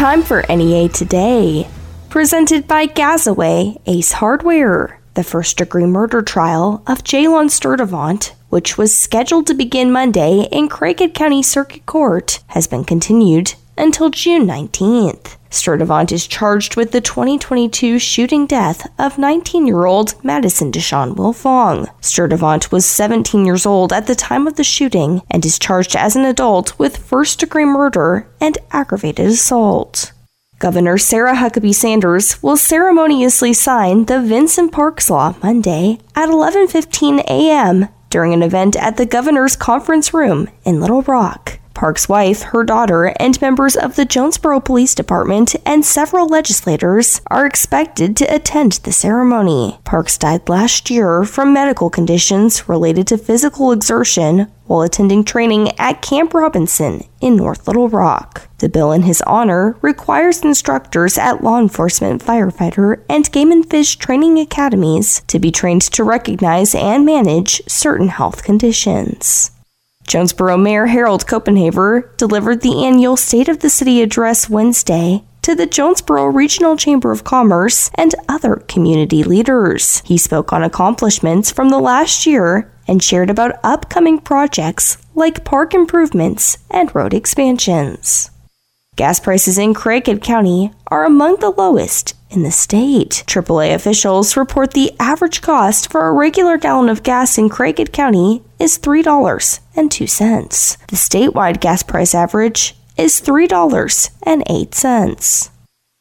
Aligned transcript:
time 0.00 0.22
for 0.22 0.42
NEA 0.48 0.88
Today. 0.88 1.68
Presented 2.08 2.66
by 2.66 2.86
Gazaway 2.86 3.78
Ace 3.84 4.12
Hardware. 4.12 4.98
The 5.12 5.22
first 5.22 5.58
degree 5.58 5.84
murder 5.84 6.22
trial 6.22 6.82
of 6.86 7.04
Jalon 7.04 7.50
Sturdivant, 7.50 8.32
which 8.48 8.78
was 8.78 8.98
scheduled 8.98 9.46
to 9.48 9.52
begin 9.52 9.92
Monday 9.92 10.48
in 10.50 10.70
Craighead 10.70 11.12
County 11.12 11.42
Circuit 11.42 11.84
Court, 11.84 12.42
has 12.46 12.66
been 12.66 12.82
continued 12.82 13.52
until 13.76 14.08
June 14.08 14.46
19th. 14.46 15.36
Sturdivant 15.50 16.12
is 16.12 16.28
charged 16.28 16.76
with 16.76 16.92
the 16.92 17.00
2022 17.00 17.98
shooting 17.98 18.46
death 18.46 18.88
of 18.98 19.18
19 19.18 19.66
year 19.66 19.84
old 19.84 20.14
Madison 20.24 20.70
Deshawn 20.70 21.16
Wilfong. 21.16 21.88
Sturdivant 22.00 22.70
was 22.70 22.86
17 22.86 23.44
years 23.44 23.66
old 23.66 23.92
at 23.92 24.06
the 24.06 24.14
time 24.14 24.46
of 24.46 24.54
the 24.54 24.64
shooting 24.64 25.22
and 25.30 25.44
is 25.44 25.58
charged 25.58 25.96
as 25.96 26.14
an 26.14 26.24
adult 26.24 26.78
with 26.78 26.96
first 26.96 27.40
degree 27.40 27.64
murder 27.64 28.28
and 28.40 28.58
aggravated 28.70 29.26
assault. 29.26 30.12
Governor 30.60 30.98
Sarah 30.98 31.36
Huckabee 31.36 31.74
Sanders 31.74 32.40
will 32.42 32.56
ceremoniously 32.56 33.52
sign 33.52 34.04
the 34.04 34.20
Vincent 34.20 34.70
Parks 34.70 35.10
Law 35.10 35.34
Monday 35.42 35.98
at 36.14 36.28
11:15 36.28 37.20
a.m. 37.24 37.88
during 38.08 38.32
an 38.34 38.42
event 38.42 38.76
at 38.76 38.98
the 38.98 39.06
Governor's 39.06 39.56
Conference 39.56 40.14
Room 40.14 40.48
in 40.64 40.80
Little 40.80 41.02
Rock. 41.02 41.58
Park's 41.80 42.10
wife, 42.10 42.42
her 42.42 42.62
daughter, 42.62 43.14
and 43.18 43.40
members 43.40 43.74
of 43.74 43.96
the 43.96 44.04
Jonesboro 44.04 44.60
Police 44.60 44.94
Department 44.94 45.56
and 45.64 45.82
several 45.82 46.28
legislators 46.28 47.22
are 47.28 47.46
expected 47.46 48.18
to 48.18 48.26
attend 48.26 48.72
the 48.72 48.92
ceremony. 48.92 49.78
Parks 49.84 50.18
died 50.18 50.46
last 50.50 50.90
year 50.90 51.24
from 51.24 51.54
medical 51.54 51.88
conditions 51.88 52.68
related 52.68 53.06
to 53.06 53.16
physical 53.16 53.72
exertion 53.72 54.52
while 54.66 54.82
attending 54.82 55.24
training 55.24 55.70
at 55.78 56.02
Camp 56.02 56.34
Robinson 56.34 57.02
in 57.22 57.34
North 57.34 57.66
Little 57.66 57.88
Rock. 57.88 58.46
The 58.58 58.68
bill 58.68 58.92
in 58.92 59.04
his 59.04 59.22
honor 59.22 59.78
requires 59.80 60.44
instructors 60.44 61.16
at 61.16 61.42
law 61.42 61.58
enforcement, 61.58 62.22
firefighter, 62.22 63.02
and 63.08 63.32
game 63.32 63.50
and 63.50 63.64
fish 63.70 63.96
training 63.96 64.38
academies 64.38 65.22
to 65.28 65.38
be 65.38 65.50
trained 65.50 65.80
to 65.92 66.04
recognize 66.04 66.74
and 66.74 67.06
manage 67.06 67.62
certain 67.66 68.08
health 68.08 68.44
conditions. 68.44 69.52
Jonesboro 70.10 70.56
Mayor 70.56 70.86
Harold 70.86 71.24
Copenhaver 71.24 72.16
delivered 72.16 72.62
the 72.62 72.84
annual 72.84 73.16
State 73.16 73.48
of 73.48 73.60
the 73.60 73.70
City 73.70 74.02
address 74.02 74.50
Wednesday 74.50 75.22
to 75.42 75.54
the 75.54 75.66
Jonesboro 75.66 76.24
Regional 76.24 76.76
Chamber 76.76 77.12
of 77.12 77.22
Commerce 77.22 77.92
and 77.94 78.12
other 78.28 78.56
community 78.66 79.22
leaders. 79.22 80.02
He 80.04 80.18
spoke 80.18 80.52
on 80.52 80.64
accomplishments 80.64 81.52
from 81.52 81.68
the 81.68 81.78
last 81.78 82.26
year 82.26 82.72
and 82.88 83.00
shared 83.00 83.30
about 83.30 83.60
upcoming 83.62 84.18
projects 84.18 84.98
like 85.14 85.44
park 85.44 85.74
improvements 85.74 86.58
and 86.72 86.92
road 86.92 87.14
expansions. 87.14 88.32
Gas 88.96 89.20
prices 89.20 89.58
in 89.58 89.74
Craighead 89.74 90.24
County 90.24 90.72
are 90.88 91.04
among 91.04 91.36
the 91.36 91.50
lowest 91.50 92.14
in 92.30 92.42
the 92.42 92.50
state. 92.50 93.24
AAA 93.26 93.74
officials 93.74 94.36
report 94.36 94.72
the 94.72 94.92
average 94.98 95.42
cost 95.42 95.90
for 95.90 96.06
a 96.06 96.12
regular 96.12 96.56
gallon 96.56 96.88
of 96.88 97.02
gas 97.02 97.36
in 97.36 97.48
Craighead 97.48 97.92
County 97.92 98.42
is 98.58 98.78
$3.02. 98.78 99.60
The 99.74 100.96
statewide 100.96 101.60
gas 101.60 101.82
price 101.82 102.14
average 102.14 102.76
is 102.96 103.20
$3.08. 103.20 105.50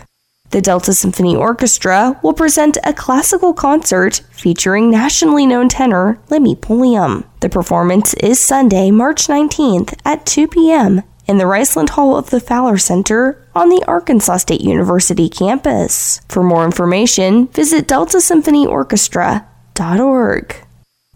The 0.50 0.62
Delta 0.62 0.94
Symphony 0.94 1.36
Orchestra 1.36 2.18
will 2.22 2.32
present 2.32 2.78
a 2.82 2.94
classical 2.94 3.52
concert 3.52 4.22
featuring 4.32 4.91
nationally 4.91 5.44
known 5.47 5.68
tenor 5.68 6.18
Lemmy 6.30 6.56
Pulliam. 6.56 7.24
The 7.41 7.50
performance 7.50 8.14
is 8.14 8.41
Sunday, 8.41 8.91
March 8.91 9.26
19th 9.26 9.98
at 10.06 10.24
2 10.24 10.48
p.m. 10.48 11.02
in 11.26 11.36
the 11.36 11.44
Riceland 11.44 11.91
Hall 11.91 12.16
of 12.16 12.30
the 12.30 12.41
Fowler 12.41 12.78
Center 12.78 13.40
on 13.55 13.69
the 13.69 13.84
Arkansas 13.87 14.38
State 14.38 14.62
University 14.62 15.28
campus. 15.28 16.22
For 16.28 16.43
more 16.43 16.65
information, 16.65 17.47
visit 17.49 17.87
deltasymphonyorchestra.org. 17.87 20.56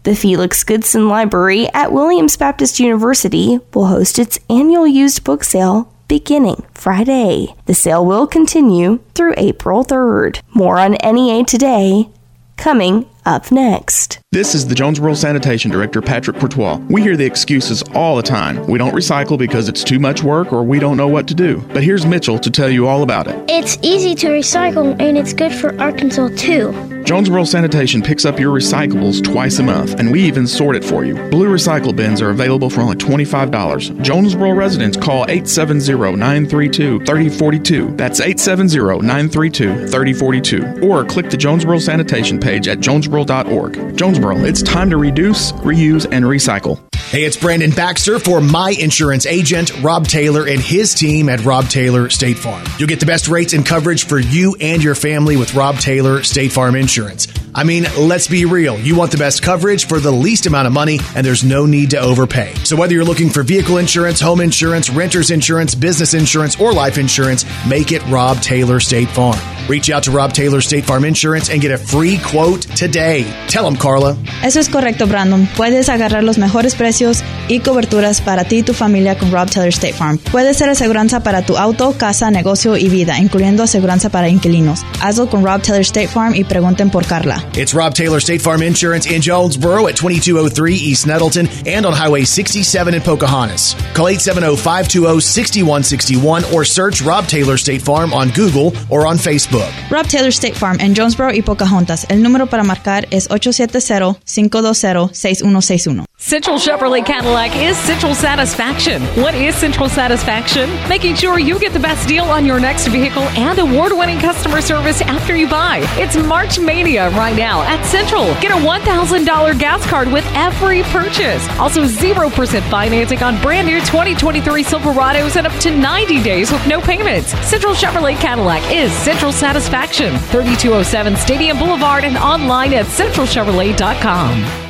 The 0.03 0.15
Felix 0.15 0.63
Goodson 0.63 1.09
Library 1.09 1.67
at 1.73 1.91
Williams 1.91 2.37
Baptist 2.37 2.79
University 2.79 3.59
will 3.73 3.87
host 3.87 4.19
its 4.19 4.37
annual 4.49 4.85
used 4.85 5.23
book 5.23 5.43
sale 5.43 5.91
beginning 6.07 6.63
Friday. 6.73 7.55
The 7.65 7.73
sale 7.73 8.05
will 8.05 8.27
continue 8.27 8.99
through 9.15 9.33
April 9.37 9.83
3rd. 9.83 10.41
More 10.53 10.77
on 10.77 10.97
NEA 11.03 11.43
today, 11.45 12.09
coming 12.57 13.09
up 13.25 13.51
next. 13.51 14.19
This 14.31 14.53
is 14.53 14.67
the 14.67 14.75
Jonesboro 14.75 15.13
Sanitation 15.13 15.71
Director, 15.71 16.01
Patrick 16.01 16.37
Courtois. 16.37 16.77
We 16.89 17.01
hear 17.01 17.17
the 17.17 17.25
excuses 17.25 17.83
all 17.93 18.15
the 18.15 18.23
time. 18.23 18.65
We 18.67 18.77
don't 18.77 18.93
recycle 18.93 19.37
because 19.37 19.69
it's 19.69 19.83
too 19.83 19.99
much 19.99 20.23
work 20.23 20.53
or 20.53 20.63
we 20.63 20.79
don't 20.79 20.97
know 20.97 21.07
what 21.07 21.27
to 21.27 21.33
do. 21.33 21.57
But 21.73 21.83
here's 21.83 22.05
Mitchell 22.05 22.39
to 22.39 22.51
tell 22.51 22.69
you 22.69 22.87
all 22.87 23.03
about 23.03 23.27
it. 23.27 23.43
It's 23.49 23.77
easy 23.81 24.15
to 24.15 24.27
recycle 24.27 24.99
and 25.01 25.17
it's 25.17 25.33
good 25.33 25.53
for 25.53 25.79
Arkansas 25.81 26.29
too. 26.37 26.94
Jonesboro 27.05 27.43
Sanitation 27.43 28.01
picks 28.01 28.25
up 28.25 28.39
your 28.39 28.51
recyclables 28.51 29.23
twice 29.23 29.59
a 29.59 29.63
month, 29.63 29.99
and 29.99 30.11
we 30.11 30.23
even 30.23 30.47
sort 30.47 30.75
it 30.75 30.83
for 30.83 31.05
you. 31.05 31.13
Blue 31.29 31.47
recycle 31.47 31.95
bins 31.95 32.19
are 32.19 32.31
available 32.31 32.67
for 32.67 32.81
only 32.81 32.95
$25. 32.95 34.01
Jonesboro 34.01 34.53
residents 34.53 34.97
call 34.97 35.23
870-932-3042. 35.27 37.95
That's 37.95 38.19
870-932-3042. 38.21 40.83
Or 40.83 41.05
click 41.05 41.29
the 41.29 41.37
Jonesboro 41.37 41.77
Sanitation 41.77 42.39
page 42.39 42.67
at 42.67 42.79
jonesboro.org. 42.79 43.95
Jonesboro, 43.95 44.37
it's 44.37 44.63
time 44.63 44.89
to 44.89 44.97
reduce, 44.97 45.51
reuse, 45.51 46.07
and 46.11 46.25
recycle. 46.25 46.79
Hey, 47.09 47.23
it's 47.23 47.37
Brandon 47.37 47.69
Baxter 47.69 48.17
for 48.17 48.41
my 48.41 48.71
insurance 48.71 49.27
agent, 49.27 49.79
Rob 49.83 50.07
Taylor, 50.07 50.47
and 50.47 50.59
his 50.59 50.95
team 50.95 51.29
at 51.29 51.45
Rob 51.45 51.69
Taylor 51.69 52.09
State 52.09 52.37
Farm. 52.37 52.65
You'll 52.79 52.89
get 52.89 52.99
the 52.99 53.05
best 53.05 53.27
rates 53.27 53.53
and 53.53 53.63
coverage 53.63 54.07
for 54.07 54.17
you 54.17 54.55
and 54.59 54.83
your 54.83 54.95
family 54.95 55.37
with 55.37 55.53
Rob 55.53 55.77
Taylor 55.77 56.23
State 56.23 56.51
Farm 56.51 56.75
Insurance. 56.75 57.27
I 57.53 57.63
mean, 57.63 57.85
let's 57.97 58.27
be 58.27 58.45
real. 58.45 58.77
You 58.79 58.95
want 58.95 59.11
the 59.11 59.17
best 59.17 59.43
coverage 59.43 59.87
for 59.87 59.99
the 59.99 60.11
least 60.11 60.47
amount 60.47 60.65
of 60.65 60.73
money, 60.73 60.99
and 61.15 61.25
there's 61.25 61.43
no 61.43 61.67
need 61.67 61.91
to 61.91 61.99
overpay. 61.99 62.53
So 62.65 62.75
whether 62.75 62.93
you're 62.93 63.05
looking 63.05 63.29
for 63.29 63.43
vehicle 63.43 63.77
insurance, 63.77 64.19
home 64.19 64.41
insurance, 64.41 64.89
renter's 64.89 65.29
insurance, 65.29 65.75
business 65.75 66.15
insurance, 66.15 66.59
or 66.59 66.73
life 66.73 66.97
insurance, 66.97 67.45
make 67.69 67.91
it 67.91 68.05
Rob 68.07 68.41
Taylor 68.41 68.79
State 68.79 69.09
Farm. 69.09 69.39
Reach 69.67 69.89
out 69.89 70.03
to 70.03 70.11
Rob 70.11 70.31
Taylor 70.31 70.61
State 70.61 70.85
Farm 70.85 71.05
Insurance 71.05 71.49
and 71.49 71.59
get 71.59 71.71
a 71.71 71.77
free 71.77 72.19
quote 72.19 72.61
today. 72.75 73.25
Tell 73.47 73.63
them, 73.63 73.75
Carla. 73.75 74.15
Eso 74.43 74.59
es 74.59 74.69
correcto, 74.69 75.07
Brandon. 75.07 75.49
Puedes 75.57 75.89
agarrar 75.89 76.23
los 76.23 76.37
mejores 76.37 76.75
precios 76.75 77.23
y 77.47 77.61
coberturas 77.61 78.21
para 78.21 78.43
ti 78.43 78.57
y 78.57 78.63
tu 78.63 78.73
familia 78.73 79.17
con 79.17 79.31
Rob 79.31 79.49
Taylor 79.49 79.69
State 79.69 79.93
Farm. 79.93 80.19
Puede 80.19 80.53
ser 80.53 80.69
aseguranza 80.69 81.23
para 81.23 81.41
tu 81.41 81.57
auto, 81.57 81.95
casa, 81.97 82.29
negocio 82.29 82.77
y 82.77 82.89
vida, 82.89 83.17
incluyendo 83.17 83.63
aseguranza 83.63 84.09
para 84.09 84.29
inquilinos. 84.29 84.85
Hazlo 85.01 85.27
con 85.29 85.43
Rob 85.43 85.63
Taylor 85.63 85.81
State 85.81 86.09
Farm 86.09 86.35
y 86.35 86.43
pregunten 86.43 86.91
por 86.91 87.07
Carla. 87.07 87.43
It's 87.55 87.73
Rob 87.73 87.95
Taylor 87.95 88.19
State 88.19 88.41
Farm 88.41 88.61
Insurance 88.61 89.09
in 89.09 89.23
Jonesboro 89.23 89.87
at 89.87 89.95
2203 89.95 90.75
East 90.75 91.07
Nettleton 91.07 91.47
and 91.65 91.87
on 91.87 91.93
Highway 91.93 92.23
67 92.23 92.93
in 92.93 93.01
Pocahontas. 93.01 93.75
Call 93.95 94.11
870-520-6161 94.11 96.53
or 96.53 96.63
search 96.63 97.01
Rob 97.01 97.25
Taylor 97.25 97.57
State 97.57 97.81
Farm 97.81 98.13
on 98.13 98.29
Google 98.29 98.71
or 98.89 99.07
on 99.07 99.17
Facebook. 99.17 99.54
Rob 99.89 100.07
Taylor 100.07 100.29
State 100.29 100.55
Farm 100.55 100.79
en 100.79 100.95
Jonesboro 100.95 101.33
y 101.33 101.41
Pocahontas. 101.41 102.05
El 102.09 102.21
número 102.21 102.45
para 102.47 102.63
marcar 102.63 103.07
es 103.11 103.29
870-520-6161. 103.29 106.05
Central 106.25 106.57
Chevrolet 106.57 107.05
Cadillac 107.05 107.55
is 107.55 107.77
Central 107.77 108.15
Satisfaction. 108.15 108.99
What 109.21 109.35
is 109.35 109.53
Central 109.53 109.87
Satisfaction? 109.87 110.67
Making 110.89 111.13
sure 111.13 111.37
you 111.37 111.59
get 111.59 111.71
the 111.71 111.79
best 111.79 112.07
deal 112.07 112.23
on 112.23 112.47
your 112.47 112.59
next 112.59 112.87
vehicle 112.87 113.21
and 113.37 113.59
award 113.59 113.91
winning 113.93 114.17
customer 114.17 114.59
service 114.59 115.03
after 115.03 115.35
you 115.35 115.47
buy. 115.47 115.81
It's 115.99 116.17
March 116.17 116.57
Mania 116.57 117.11
right 117.11 117.35
now 117.35 117.61
at 117.61 117.85
Central. 117.85 118.23
Get 118.41 118.49
a 118.49 118.55
$1,000 118.55 119.59
gas 119.59 119.85
card 119.85 120.11
with 120.11 120.25
every 120.33 120.81
purchase. 120.85 121.47
Also, 121.59 121.83
0% 121.83 122.71
financing 122.71 123.21
on 123.21 123.39
brand 123.39 123.67
new 123.67 123.79
2023 123.81 124.63
Silverados 124.63 125.35
and 125.35 125.45
up 125.45 125.53
to 125.59 125.69
90 125.69 126.23
days 126.23 126.51
with 126.51 126.65
no 126.65 126.81
payments. 126.81 127.33
Central 127.47 127.75
Chevrolet 127.75 128.19
Cadillac 128.19 128.63
is 128.73 128.91
Central 128.91 129.31
Satisfaction. 129.31 130.17
3207 130.31 131.17
Stadium 131.17 131.59
Boulevard 131.59 132.03
and 132.03 132.17
online 132.17 132.73
at 132.73 132.87
centralchevrolet.com. 132.87 134.64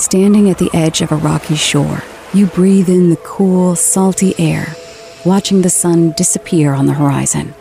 Standing 0.00 0.48
at 0.48 0.56
the 0.56 0.70
edge 0.72 1.02
of 1.02 1.12
a 1.12 1.16
rocky 1.16 1.56
shore, 1.56 2.02
you 2.32 2.46
breathe 2.46 2.88
in 2.88 3.10
the 3.10 3.16
cool, 3.16 3.76
salty 3.76 4.34
air, 4.38 4.74
watching 5.26 5.60
the 5.60 5.68
sun 5.68 6.12
disappear 6.12 6.72
on 6.72 6.86
the 6.86 6.94
horizon. 6.94 7.52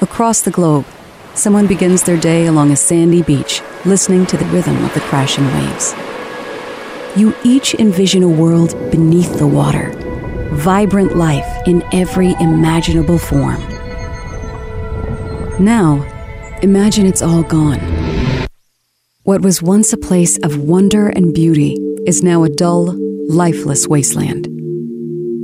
Across 0.00 0.42
the 0.42 0.52
globe, 0.52 0.86
someone 1.34 1.66
begins 1.66 2.04
their 2.04 2.16
day 2.16 2.46
along 2.46 2.70
a 2.70 2.76
sandy 2.76 3.20
beach, 3.22 3.62
listening 3.84 4.26
to 4.26 4.36
the 4.36 4.44
rhythm 4.44 4.84
of 4.84 4.94
the 4.94 5.00
crashing 5.00 5.44
waves. 5.54 5.92
You 7.16 7.34
each 7.42 7.74
envision 7.74 8.22
a 8.22 8.28
world 8.28 8.70
beneath 8.92 9.40
the 9.40 9.46
water, 9.48 9.90
vibrant 10.52 11.16
life 11.16 11.66
in 11.66 11.82
every 11.92 12.34
imaginable 12.34 13.18
form. 13.18 13.60
Now, 15.58 16.06
imagine 16.62 17.06
it's 17.06 17.22
all 17.22 17.42
gone 17.42 17.95
what 19.26 19.42
was 19.42 19.60
once 19.60 19.92
a 19.92 19.96
place 19.96 20.38
of 20.44 20.56
wonder 20.56 21.08
and 21.08 21.34
beauty 21.34 21.76
is 22.06 22.22
now 22.22 22.44
a 22.44 22.48
dull, 22.48 22.94
lifeless 23.28 23.88
wasteland. 23.88 24.46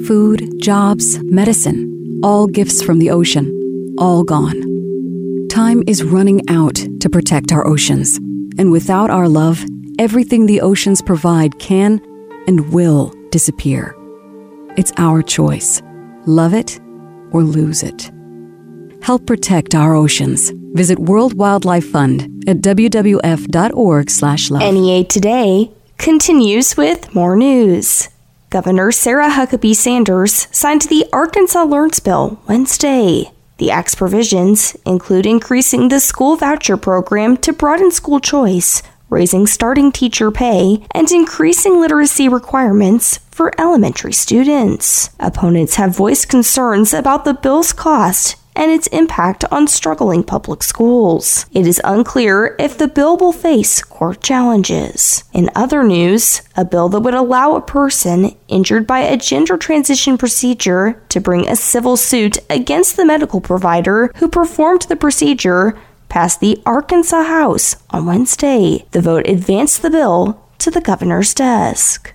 Food, 0.06 0.52
jobs, 0.60 1.20
medicine, 1.24 2.20
all 2.22 2.46
gifts 2.46 2.80
from 2.80 3.00
the 3.00 3.10
ocean, 3.10 3.50
all 3.98 4.22
gone. 4.22 5.48
Time 5.48 5.82
is 5.88 6.04
running 6.04 6.48
out 6.48 6.76
to 7.00 7.10
protect 7.10 7.50
our 7.50 7.66
oceans, 7.66 8.18
and 8.56 8.70
without 8.70 9.10
our 9.10 9.28
love, 9.28 9.64
everything 9.98 10.46
the 10.46 10.60
oceans 10.60 11.02
provide 11.02 11.58
can 11.58 12.00
and 12.46 12.72
will 12.72 13.12
disappear. 13.30 13.96
It's 14.76 14.92
our 14.96 15.22
choice 15.22 15.82
love 16.26 16.54
it 16.54 16.78
or 17.32 17.42
lose 17.42 17.82
it. 17.82 18.12
Help 19.02 19.26
protect 19.26 19.74
our 19.74 19.94
oceans. 19.94 20.52
Visit 20.74 20.98
World 20.98 21.34
Wildlife 21.34 21.90
Fund 21.90 22.44
at 22.46 22.58
wwf.org/love. 22.58 24.74
NEA 24.74 25.04
Today 25.04 25.70
continues 25.98 26.76
with 26.76 27.14
more 27.14 27.36
news. 27.36 28.08
Governor 28.50 28.92
Sarah 28.92 29.30
Huckabee 29.30 29.74
Sanders 29.74 30.46
signed 30.52 30.82
the 30.82 31.06
Arkansas 31.12 31.64
Learns 31.64 32.00
Bill 32.00 32.38
Wednesday. 32.48 33.32
The 33.58 33.70
Act's 33.70 33.94
provisions 33.94 34.76
include 34.84 35.26
increasing 35.26 35.88
the 35.88 36.00
school 36.00 36.36
voucher 36.36 36.76
program 36.76 37.36
to 37.38 37.52
broaden 37.52 37.90
school 37.90 38.20
choice, 38.20 38.82
raising 39.10 39.46
starting 39.46 39.90
teacher 39.90 40.30
pay, 40.30 40.84
and 40.92 41.10
increasing 41.10 41.80
literacy 41.80 42.28
requirements 42.28 43.18
for 43.30 43.52
elementary 43.58 44.12
students. 44.12 45.10
Opponents 45.18 45.76
have 45.76 45.96
voiced 45.96 46.28
concerns 46.28 46.94
about 46.94 47.24
the 47.24 47.34
bill's 47.34 47.72
cost 47.72 48.36
and 48.54 48.70
its 48.70 48.86
impact 48.88 49.44
on 49.50 49.66
struggling 49.66 50.22
public 50.22 50.62
schools. 50.62 51.46
It 51.52 51.66
is 51.66 51.80
unclear 51.84 52.54
if 52.58 52.76
the 52.76 52.88
bill 52.88 53.16
will 53.16 53.32
face 53.32 53.82
court 53.82 54.20
challenges. 54.20 55.24
In 55.32 55.50
other 55.54 55.82
news, 55.82 56.42
a 56.56 56.64
bill 56.64 56.88
that 56.90 57.00
would 57.00 57.14
allow 57.14 57.54
a 57.54 57.60
person 57.60 58.36
injured 58.48 58.86
by 58.86 59.00
a 59.00 59.16
gender 59.16 59.56
transition 59.56 60.18
procedure 60.18 61.02
to 61.08 61.20
bring 61.20 61.48
a 61.48 61.56
civil 61.56 61.96
suit 61.96 62.38
against 62.50 62.96
the 62.96 63.06
medical 63.06 63.40
provider 63.40 64.10
who 64.16 64.28
performed 64.28 64.82
the 64.82 64.96
procedure 64.96 65.78
passed 66.08 66.40
the 66.40 66.60
Arkansas 66.66 67.22
House 67.24 67.76
on 67.88 68.04
Wednesday. 68.04 68.84
The 68.90 69.00
vote 69.00 69.26
advanced 69.26 69.80
the 69.80 69.90
bill 69.90 70.38
to 70.58 70.70
the 70.70 70.82
governor's 70.82 71.32
desk. 71.32 72.11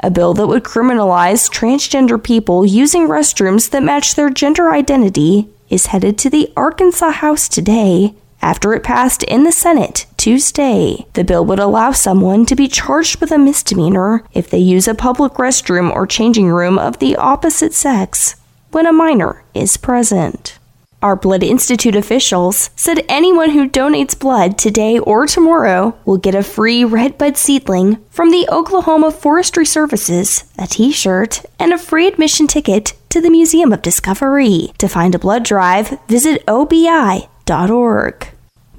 A 0.04 0.10
bill 0.10 0.34
that 0.34 0.48
would 0.48 0.64
criminalize 0.64 1.48
transgender 1.50 2.22
people 2.22 2.66
using 2.66 3.08
restrooms 3.08 3.70
that 3.70 3.82
match 3.82 4.16
their 4.16 4.28
gender 4.28 4.70
identity 4.70 5.48
is 5.70 5.86
headed 5.86 6.18
to 6.18 6.28
the 6.28 6.52
Arkansas 6.58 7.12
House 7.12 7.48
today 7.48 8.14
after 8.42 8.74
it 8.74 8.82
passed 8.82 9.22
in 9.22 9.44
the 9.44 9.52
Senate 9.52 10.06
Tuesday. 10.16 11.06
The 11.14 11.24
bill 11.24 11.44
would 11.46 11.58
allow 11.58 11.92
someone 11.92 12.44
to 12.46 12.56
be 12.56 12.68
charged 12.68 13.20
with 13.20 13.30
a 13.30 13.38
misdemeanor 13.38 14.24
if 14.32 14.50
they 14.50 14.58
use 14.58 14.86
a 14.86 14.94
public 14.94 15.34
restroom 15.34 15.90
or 15.94 16.06
changing 16.06 16.48
room 16.48 16.78
of 16.78 16.98
the 16.98 17.16
opposite 17.16 17.72
sex 17.72 18.36
when 18.72 18.86
a 18.86 18.92
minor 18.92 19.44
is 19.54 19.76
present. 19.76 20.58
Our 21.02 21.16
Blood 21.16 21.42
Institute 21.42 21.96
officials 21.96 22.70
said 22.76 23.04
anyone 23.08 23.50
who 23.50 23.68
donates 23.68 24.16
blood 24.16 24.56
today 24.56 25.00
or 25.00 25.26
tomorrow 25.26 25.98
will 26.04 26.16
get 26.16 26.36
a 26.36 26.44
free 26.44 26.84
redbud 26.84 27.36
seedling 27.36 27.98
from 28.08 28.30
the 28.30 28.48
Oklahoma 28.48 29.10
Forestry 29.10 29.66
Services, 29.66 30.44
a 30.56 30.68
t 30.68 30.92
shirt, 30.92 31.44
and 31.58 31.72
a 31.72 31.78
free 31.78 32.06
admission 32.06 32.46
ticket 32.46 32.92
to 33.08 33.20
the 33.20 33.30
Museum 33.30 33.72
of 33.72 33.82
Discovery. 33.82 34.72
To 34.78 34.88
find 34.88 35.16
a 35.16 35.18
blood 35.18 35.42
drive, 35.44 35.98
visit 36.06 36.44
obi.org. 36.46 38.31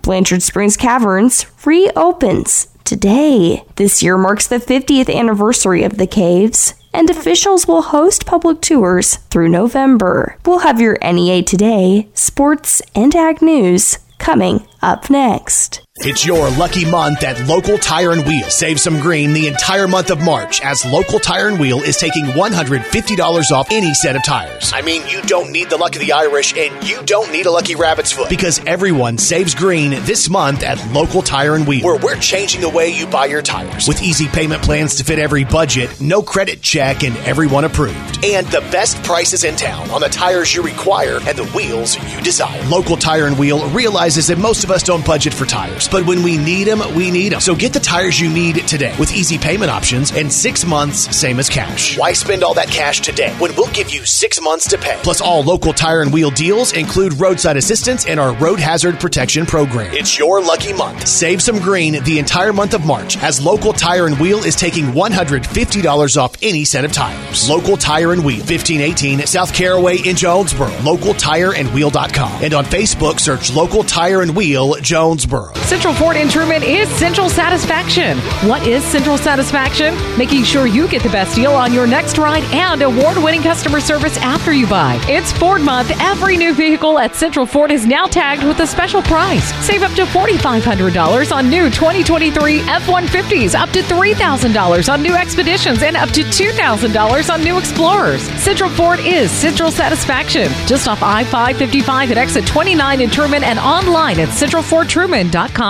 Blanchard 0.04 0.44
Springs 0.44 0.76
Caverns 0.76 1.46
reopens 1.66 2.68
today. 2.84 3.64
This 3.78 4.04
year 4.04 4.18
marks 4.18 4.46
the 4.46 4.58
50th 4.58 5.10
anniversary 5.10 5.84
of 5.84 5.98
the 5.98 6.08
caves, 6.08 6.74
and 6.94 7.10
officials 7.10 7.70
will 7.70 7.82
host 7.82 8.26
public 8.26 8.60
tours 8.60 9.16
through 9.32 9.48
November. 9.48 10.38
We'll 10.46 10.60
have 10.60 10.82
your 10.82 10.98
NEA 11.02 11.44
Today, 11.44 12.10
sports, 12.14 12.82
and 12.94 13.16
ag 13.16 13.42
news 13.42 14.00
coming 14.18 14.68
up 14.82 15.10
next. 15.10 15.83
It's 15.98 16.26
your 16.26 16.50
lucky 16.50 16.90
month 16.90 17.24
at 17.24 17.48
Local 17.48 17.78
Tire 17.78 18.14
and 18.14 18.26
Wheel. 18.26 18.50
Save 18.50 18.80
some 18.80 19.00
green 19.00 19.32
the 19.32 19.48
entire 19.48 19.88
month 19.88 20.10
of 20.10 20.20
March 20.24 20.60
as 20.62 20.84
Local 20.84 21.20
Tire 21.20 21.48
and 21.48 21.60
Wheel 21.60 21.84
is 21.84 21.98
taking 21.98 22.26
$150 22.26 23.52
off 23.52 23.68
any 23.70 23.94
set 23.94 24.16
of 24.16 24.24
tires. 24.26 24.74
I 24.74 24.82
mean, 24.82 25.08
you 25.08 25.22
don't 25.22 25.52
need 25.52 25.70
the 25.70 25.78
luck 25.78 25.96
of 25.96 26.02
the 26.02 26.12
Irish 26.12 26.58
and 26.58 26.84
you 26.86 27.04
don't 27.04 27.32
need 27.32 27.46
a 27.46 27.52
lucky 27.52 27.76
rabbit's 27.76 28.12
foot 28.12 28.28
because 28.28 28.60
everyone 28.66 29.20
saves 29.20 29.54
green 29.54 29.92
this 30.04 30.32
month 30.32 30.64
at 30.64 30.84
Local 30.92 31.22
Tire 31.22 31.54
and 31.54 31.68
Wheel, 31.68 31.86
where 31.86 32.00
we're 32.00 32.20
changing 32.20 32.62
the 32.62 32.70
way 32.70 32.90
you 32.90 33.06
buy 33.06 33.28
your 33.28 33.44
tires 33.44 33.88
with 33.88 34.02
easy 34.02 34.28
payment 34.28 34.64
plans 34.64 34.96
to 34.96 35.04
fit 35.04 35.20
every 35.20 35.44
budget, 35.44 36.02
no 36.02 36.24
credit 36.24 36.64
check, 36.64 37.04
and 37.04 37.16
everyone 37.18 37.66
approved. 37.66 38.26
And 38.26 38.48
the 38.48 38.62
best 38.72 39.02
prices 39.04 39.44
in 39.44 39.56
town 39.56 39.92
on 39.92 40.02
the 40.02 40.10
tires 40.10 40.56
you 40.56 40.64
require 40.64 41.20
and 41.28 41.38
the 41.38 41.46
wheels 41.50 41.98
you 42.12 42.20
desire. 42.22 42.68
Local 42.68 42.98
Tire 42.98 43.28
and 43.28 43.38
Wheel 43.38 43.70
realizes 43.70 44.26
that 44.28 44.40
most 44.40 44.64
of 44.64 44.72
us 44.72 44.82
don't 44.82 45.06
budget 45.06 45.36
for 45.36 45.46
tires 45.46 45.83
tires, 45.84 46.04
but 46.04 46.08
when 46.08 46.24
we 46.24 46.38
need 46.38 46.66
them, 46.66 46.82
we 46.96 47.12
need 47.12 47.32
them. 47.32 47.42
So 47.42 47.56
get 47.56 47.74
the 47.74 47.80
tires 47.80 48.20
you 48.20 48.30
need 48.32 48.68
today 48.68 48.96
with 49.00 49.14
easy 49.14 49.38
payment 49.38 49.72
options 49.72 50.12
and 50.12 50.32
six 50.32 50.66
months, 50.66 51.16
same 51.16 51.40
as 51.40 51.50
cash. 51.50 51.98
Why 51.98 52.14
spend 52.14 52.44
all 52.44 52.54
that 52.56 52.68
cash 52.68 53.02
today 53.02 53.34
when 53.40 53.56
we'll 53.56 53.72
give 53.72 53.94
you 53.94 54.06
six 54.06 54.42
months 54.42 54.68
to 54.70 54.78
pay? 54.78 55.00
Plus, 55.04 55.22
all 55.22 55.44
local 55.44 55.74
tire 55.74 56.02
and 56.02 56.14
wheel 56.14 56.32
deals 56.32 56.74
include 56.74 57.14
roadside 57.14 57.58
assistance 57.58 58.06
and 58.06 58.20
our 58.20 58.36
road 58.36 58.60
hazard 58.60 59.00
protection 59.00 59.46
program. 59.46 59.94
It's 59.94 60.18
your 60.18 60.42
lucky 60.42 60.74
month. 60.74 61.08
Save 61.08 61.42
some 61.42 61.60
green 61.60 62.04
the 62.04 62.20
entire 62.20 62.54
month 62.54 62.74
of 62.74 62.86
March 62.86 63.18
as 63.18 63.42
local 63.44 63.74
tire 63.74 64.08
and 64.08 64.20
wheel 64.20 64.40
is 64.40 64.56
taking 64.56 64.86
$150 64.86 66.18
off 66.18 66.36
any 66.42 66.66
set 66.66 66.86
of 66.86 66.92
tires. 66.92 67.50
Local 67.50 67.78
Tire 67.78 68.14
and 68.14 68.24
Wheel, 68.24 68.38
1518 68.38 69.26
South 69.28 69.54
Caraway 69.54 69.98
in 69.98 70.16
Jonesboro. 70.16 70.72
Local 70.84 71.14
tire 71.14 71.54
and 71.54 71.68
LocalTireandWheel.com. 71.70 72.44
And 72.44 72.54
on 72.54 72.66
Facebook, 72.66 73.20
search 73.20 73.54
Local 73.54 73.84
Tire 73.84 74.22
and 74.22 74.36
Wheel 74.36 74.76
Jonesboro. 74.76 75.52
Central 75.74 75.96
Ford 75.96 76.18
in 76.18 76.28
Trumann 76.30 76.62
is 76.62 76.88
Central 76.88 77.30
Satisfaction. 77.30 78.20
What 78.48 78.68
is 78.68 78.84
Central 78.84 79.18
Satisfaction? 79.18 79.96
Making 80.20 80.44
sure 80.44 80.68
you 80.68 80.88
get 80.88 81.02
the 81.02 81.10
best 81.10 81.36
deal 81.36 81.54
on 81.54 81.74
your 81.74 81.88
next 81.88 82.20
ride 82.20 82.44
and 82.54 82.84
award 82.84 83.18
winning 83.18 83.42
customer 83.42 83.80
service 83.80 84.16
after 84.18 84.54
you 84.54 84.68
buy. 84.68 85.04
It's 85.10 85.32
Ford 85.32 85.64
Month. 85.64 85.92
Every 86.00 86.38
new 86.38 86.54
vehicle 86.54 87.00
at 87.00 87.16
Central 87.16 87.48
Ford 87.48 87.72
is 87.72 87.88
now 87.88 88.06
tagged 88.06 88.44
with 88.44 88.60
a 88.60 88.68
special 88.68 89.02
price. 89.02 89.52
Save 89.66 89.82
up 89.82 89.92
to 89.94 90.04
$4,500 90.04 91.36
on 91.36 91.50
new 91.50 91.72
2023 91.72 92.60
F 92.60 92.84
150s, 92.84 93.56
up 93.56 93.72
to 93.72 93.82
$3,000 93.82 94.94
on 94.94 95.02
new 95.02 95.16
Expeditions, 95.16 95.82
and 95.82 95.98
up 95.98 96.10
to 96.10 96.22
$2,000 96.22 97.34
on 97.34 97.44
new 97.44 97.58
Explorers. 97.58 98.22
Central 98.40 98.70
Ford 98.70 99.00
is 99.00 99.32
Central 99.32 99.72
Satisfaction. 99.72 100.52
Just 100.68 100.88
off 100.88 101.02
I 101.02 101.24
555 101.24 102.12
at 102.12 102.18
exit 102.20 102.46
29 102.46 103.02
in 103.02 103.10
Trumann 103.10 103.44
and 103.44 103.58
online 103.58 104.20
at 104.20 104.30
centralfordtruman.com. 104.30 105.63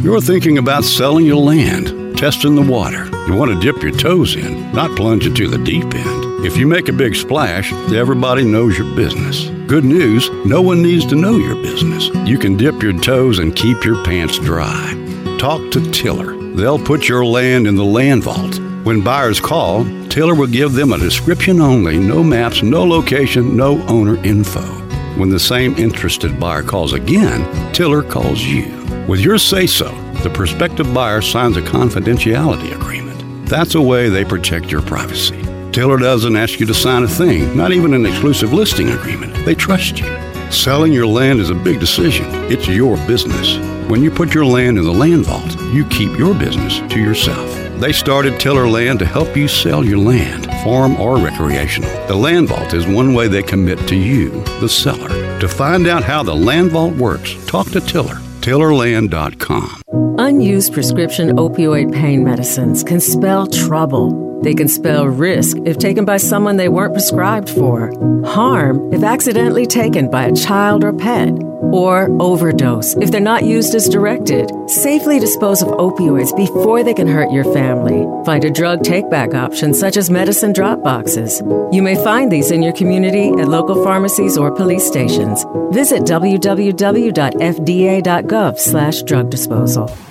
You're 0.00 0.20
thinking 0.20 0.58
about 0.58 0.84
selling 0.84 1.26
your 1.26 1.34
land, 1.34 2.16
testing 2.16 2.54
the 2.54 2.62
water. 2.62 3.06
You 3.26 3.34
want 3.34 3.50
to 3.50 3.58
dip 3.60 3.82
your 3.82 3.90
toes 3.90 4.36
in, 4.36 4.70
not 4.72 4.96
plunge 4.96 5.26
into 5.26 5.48
the 5.48 5.58
deep 5.58 5.92
end. 5.92 6.46
If 6.46 6.56
you 6.56 6.68
make 6.68 6.88
a 6.88 6.92
big 6.92 7.16
splash, 7.16 7.72
everybody 7.92 8.44
knows 8.44 8.78
your 8.78 8.94
business. 8.94 9.48
Good 9.66 9.84
news 9.84 10.30
no 10.46 10.62
one 10.62 10.84
needs 10.84 11.04
to 11.06 11.16
know 11.16 11.36
your 11.36 11.56
business. 11.56 12.10
You 12.28 12.38
can 12.38 12.56
dip 12.56 12.80
your 12.80 12.96
toes 13.00 13.40
and 13.40 13.56
keep 13.56 13.84
your 13.84 14.04
pants 14.04 14.38
dry. 14.38 14.94
Talk 15.40 15.72
to 15.72 15.90
Tiller. 15.90 16.36
They'll 16.54 16.78
put 16.78 17.08
your 17.08 17.26
land 17.26 17.66
in 17.66 17.74
the 17.74 17.84
land 17.84 18.22
vault. 18.22 18.60
When 18.84 19.02
buyers 19.02 19.40
call, 19.40 19.84
Tiller 20.08 20.36
will 20.36 20.46
give 20.46 20.74
them 20.74 20.92
a 20.92 20.98
description 20.98 21.60
only, 21.60 21.98
no 21.98 22.22
maps, 22.22 22.62
no 22.62 22.84
location, 22.84 23.56
no 23.56 23.84
owner 23.88 24.16
info. 24.24 24.62
When 25.18 25.28
the 25.28 25.40
same 25.40 25.74
interested 25.74 26.38
buyer 26.38 26.62
calls 26.62 26.92
again, 26.92 27.72
Tiller 27.72 28.04
calls 28.04 28.44
you. 28.44 28.79
With 29.10 29.18
your 29.18 29.38
say 29.38 29.66
so, 29.66 29.90
the 30.22 30.30
prospective 30.30 30.94
buyer 30.94 31.20
signs 31.20 31.56
a 31.56 31.62
confidentiality 31.62 32.72
agreement. 32.72 33.48
That's 33.48 33.74
a 33.74 33.82
way 33.82 34.08
they 34.08 34.24
protect 34.24 34.70
your 34.70 34.82
privacy. 34.82 35.42
Tiller 35.72 35.98
doesn't 35.98 36.36
ask 36.36 36.60
you 36.60 36.66
to 36.66 36.74
sign 36.74 37.02
a 37.02 37.08
thing, 37.08 37.56
not 37.56 37.72
even 37.72 37.92
an 37.92 38.06
exclusive 38.06 38.52
listing 38.52 38.90
agreement. 38.90 39.34
They 39.44 39.56
trust 39.56 39.98
you. 39.98 40.06
Selling 40.52 40.92
your 40.92 41.08
land 41.08 41.40
is 41.40 41.50
a 41.50 41.56
big 41.56 41.80
decision. 41.80 42.24
It's 42.52 42.68
your 42.68 42.96
business. 43.08 43.56
When 43.90 44.00
you 44.00 44.12
put 44.12 44.32
your 44.32 44.46
land 44.46 44.78
in 44.78 44.84
the 44.84 44.92
land 44.92 45.24
vault, 45.24 45.60
you 45.72 45.84
keep 45.86 46.16
your 46.16 46.32
business 46.32 46.78
to 46.92 47.00
yourself. 47.00 47.52
They 47.80 47.90
started 47.90 48.38
Tiller 48.38 48.68
Land 48.68 49.00
to 49.00 49.06
help 49.06 49.36
you 49.36 49.48
sell 49.48 49.84
your 49.84 49.98
land, 49.98 50.46
farm 50.62 50.94
or 51.00 51.16
recreational. 51.18 51.90
The 52.06 52.14
Land 52.14 52.46
Vault 52.46 52.74
is 52.74 52.86
one 52.86 53.12
way 53.12 53.26
they 53.26 53.42
commit 53.42 53.88
to 53.88 53.96
you, 53.96 54.30
the 54.60 54.68
seller. 54.68 55.08
To 55.40 55.48
find 55.48 55.88
out 55.88 56.04
how 56.04 56.22
the 56.22 56.36
Land 56.36 56.70
Vault 56.70 56.94
works, 56.94 57.34
talk 57.46 57.66
to 57.70 57.80
Tiller. 57.80 58.19
TillerLand.com. 58.40 59.82
Unused 60.18 60.72
prescription 60.72 61.30
opioid 61.36 61.92
pain 61.92 62.24
medicines 62.24 62.82
can 62.82 63.00
spell 63.00 63.46
trouble. 63.46 64.29
They 64.42 64.54
can 64.54 64.68
spell 64.68 65.06
risk 65.06 65.58
if 65.66 65.78
taken 65.78 66.04
by 66.04 66.16
someone 66.16 66.56
they 66.56 66.68
weren't 66.68 66.94
prescribed 66.94 67.50
for, 67.50 67.92
harm 68.24 68.92
if 68.92 69.02
accidentally 69.02 69.66
taken 69.66 70.10
by 70.10 70.24
a 70.24 70.34
child 70.34 70.82
or 70.82 70.92
pet, 70.92 71.32
or 71.72 72.08
overdose 72.20 72.96
if 72.96 73.10
they're 73.10 73.20
not 73.20 73.44
used 73.44 73.74
as 73.74 73.88
directed. 73.88 74.50
Safely 74.66 75.18
dispose 75.18 75.62
of 75.62 75.68
opioids 75.68 76.34
before 76.36 76.82
they 76.82 76.94
can 76.94 77.06
hurt 77.06 77.30
your 77.30 77.44
family. 77.52 78.06
Find 78.24 78.44
a 78.44 78.50
drug 78.50 78.82
take 78.82 79.08
back 79.10 79.34
option 79.34 79.74
such 79.74 79.96
as 79.96 80.10
medicine 80.10 80.52
drop 80.52 80.82
boxes. 80.82 81.42
You 81.70 81.82
may 81.82 81.96
find 82.02 82.32
these 82.32 82.50
in 82.50 82.62
your 82.62 82.72
community 82.72 83.28
at 83.40 83.48
local 83.48 83.84
pharmacies 83.84 84.38
or 84.38 84.50
police 84.50 84.86
stations. 84.86 85.44
Visit 85.70 86.02
www.fda.gov 86.02 86.78
slash 88.58 89.02
drug 89.02 89.30
disposal. 89.30 90.09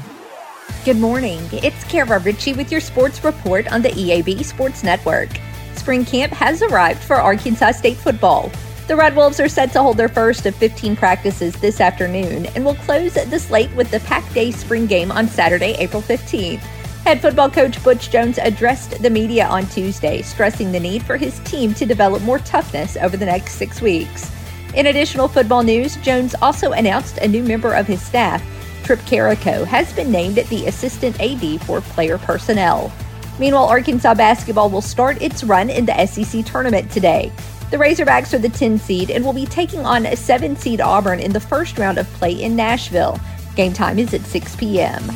Good 0.89 0.97
morning. 0.97 1.47
It's 1.51 1.83
Kara 1.83 2.17
Ritchie 2.17 2.53
with 2.53 2.71
your 2.71 2.81
sports 2.81 3.23
report 3.23 3.71
on 3.71 3.83
the 3.83 3.89
EAB 3.89 4.43
Sports 4.43 4.83
Network. 4.83 5.29
Spring 5.75 6.03
camp 6.03 6.33
has 6.33 6.63
arrived 6.63 7.03
for 7.03 7.17
Arkansas 7.17 7.73
State 7.73 7.97
football. 7.97 8.51
The 8.87 8.95
Red 8.95 9.15
Wolves 9.15 9.39
are 9.39 9.47
set 9.47 9.71
to 9.73 9.83
hold 9.83 9.97
their 9.97 10.09
first 10.09 10.47
of 10.47 10.55
15 10.55 10.95
practices 10.95 11.53
this 11.53 11.79
afternoon 11.79 12.47
and 12.47 12.65
will 12.65 12.73
close 12.73 13.13
the 13.13 13.37
slate 13.37 13.71
with 13.75 13.91
the 13.91 13.99
Pack 13.99 14.33
Day 14.33 14.49
spring 14.49 14.87
game 14.87 15.11
on 15.11 15.27
Saturday, 15.27 15.75
April 15.77 16.01
15th. 16.01 16.57
Head 17.05 17.21
football 17.21 17.51
coach 17.51 17.83
Butch 17.83 18.09
Jones 18.09 18.39
addressed 18.39 18.99
the 18.99 19.11
media 19.11 19.45
on 19.45 19.67
Tuesday, 19.67 20.23
stressing 20.23 20.71
the 20.71 20.79
need 20.79 21.03
for 21.03 21.17
his 21.17 21.37
team 21.41 21.75
to 21.75 21.85
develop 21.85 22.23
more 22.23 22.39
toughness 22.39 22.97
over 22.97 23.15
the 23.15 23.27
next 23.27 23.57
six 23.57 23.79
weeks. 23.79 24.31
In 24.73 24.87
additional 24.87 25.27
football 25.27 25.61
news, 25.61 25.97
Jones 25.97 26.33
also 26.41 26.71
announced 26.71 27.19
a 27.19 27.27
new 27.27 27.43
member 27.43 27.75
of 27.75 27.85
his 27.85 28.01
staff. 28.01 28.43
Trip 28.89 29.05
Carrico 29.05 29.65
has 29.65 29.93
been 29.93 30.11
named 30.11 30.37
the 30.37 30.65
assistant 30.65 31.21
AD 31.21 31.61
for 31.61 31.79
player 31.79 32.17
personnel. 32.17 32.91
Meanwhile, 33.37 33.67
Arkansas 33.67 34.15
basketball 34.15 34.67
will 34.67 34.81
start 34.81 35.21
its 35.21 35.43
run 35.43 35.69
in 35.69 35.85
the 35.85 36.07
SEC 36.07 36.43
tournament 36.43 36.89
today. 36.89 37.31
The 37.69 37.77
Razorbacks 37.77 38.33
are 38.33 38.39
the 38.39 38.49
10 38.49 38.79
seed 38.79 39.11
and 39.11 39.23
will 39.23 39.31
be 39.31 39.45
taking 39.45 39.85
on 39.85 40.07
a 40.07 40.15
7 40.15 40.55
seed 40.55 40.81
Auburn 40.81 41.19
in 41.19 41.31
the 41.31 41.39
first 41.39 41.77
round 41.77 41.99
of 41.99 42.07
play 42.13 42.31
in 42.31 42.55
Nashville. 42.55 43.19
Game 43.55 43.73
time 43.73 43.99
is 43.99 44.15
at 44.15 44.21
6 44.21 44.55
p.m. 44.55 45.11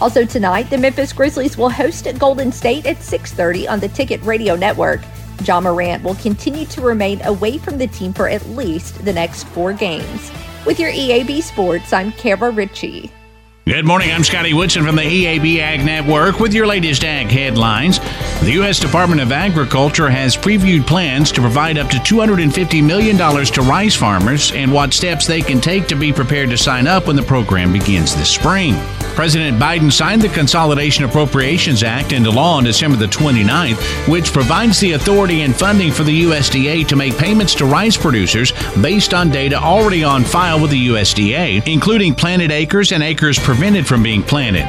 Also 0.00 0.24
tonight, 0.24 0.70
the 0.70 0.78
Memphis 0.78 1.12
Grizzlies 1.12 1.58
will 1.58 1.68
host 1.68 2.08
Golden 2.18 2.50
State 2.50 2.86
at 2.86 2.96
6:30 2.96 3.68
on 3.68 3.78
the 3.78 3.88
Ticket 3.88 4.22
Radio 4.22 4.56
Network. 4.56 5.02
Ja 5.44 5.60
Morant 5.60 6.02
will 6.02 6.14
continue 6.14 6.64
to 6.64 6.80
remain 6.80 7.20
away 7.26 7.58
from 7.58 7.76
the 7.76 7.88
team 7.88 8.14
for 8.14 8.26
at 8.26 8.48
least 8.48 9.04
the 9.04 9.12
next 9.12 9.44
four 9.48 9.74
games. 9.74 10.32
With 10.64 10.80
your 10.80 10.90
EAB 10.90 11.42
Sports, 11.42 11.92
I'm 11.92 12.10
Kara 12.12 12.50
Ritchie. 12.50 13.12
Good 13.68 13.84
morning. 13.84 14.10
I'm 14.10 14.24
Scotty 14.24 14.54
Woodson 14.54 14.82
from 14.82 14.96
the 14.96 15.02
EAB 15.02 15.58
Ag 15.58 15.84
Network 15.84 16.40
with 16.40 16.54
your 16.54 16.66
latest 16.66 17.04
ag 17.04 17.26
headlines. 17.26 17.98
The 18.42 18.52
U.S. 18.52 18.78
Department 18.78 19.20
of 19.20 19.32
Agriculture 19.32 20.08
has 20.08 20.36
previewed 20.36 20.86
plans 20.86 21.32
to 21.32 21.40
provide 21.40 21.76
up 21.76 21.90
to 21.90 21.96
$250 21.96 22.84
million 22.84 23.16
to 23.16 23.62
rice 23.62 23.96
farmers 23.96 24.52
and 24.52 24.72
what 24.72 24.94
steps 24.94 25.26
they 25.26 25.42
can 25.42 25.60
take 25.60 25.88
to 25.88 25.96
be 25.96 26.12
prepared 26.12 26.48
to 26.50 26.56
sign 26.56 26.86
up 26.86 27.08
when 27.08 27.16
the 27.16 27.22
program 27.22 27.72
begins 27.72 28.14
this 28.14 28.30
spring. 28.30 28.76
President 29.18 29.60
Biden 29.60 29.92
signed 29.92 30.22
the 30.22 30.28
Consolidation 30.28 31.04
Appropriations 31.04 31.82
Act 31.82 32.12
into 32.12 32.30
law 32.30 32.56
on 32.56 32.62
December 32.62 32.96
the 32.96 33.06
29th, 33.06 34.08
which 34.08 34.32
provides 34.32 34.78
the 34.78 34.92
authority 34.92 35.42
and 35.42 35.56
funding 35.56 35.90
for 35.90 36.04
the 36.04 36.22
USDA 36.22 36.86
to 36.86 36.94
make 36.94 37.18
payments 37.18 37.56
to 37.56 37.64
rice 37.64 37.96
producers 37.96 38.52
based 38.80 39.14
on 39.14 39.30
data 39.30 39.56
already 39.56 40.04
on 40.04 40.22
file 40.22 40.60
with 40.60 40.70
the 40.70 40.86
USDA, 40.86 41.66
including 41.66 42.14
planted 42.14 42.52
acres 42.52 42.92
and 42.92 43.02
acres 43.02 43.40
prevented 43.40 43.88
from 43.88 44.04
being 44.04 44.22
planted. 44.22 44.62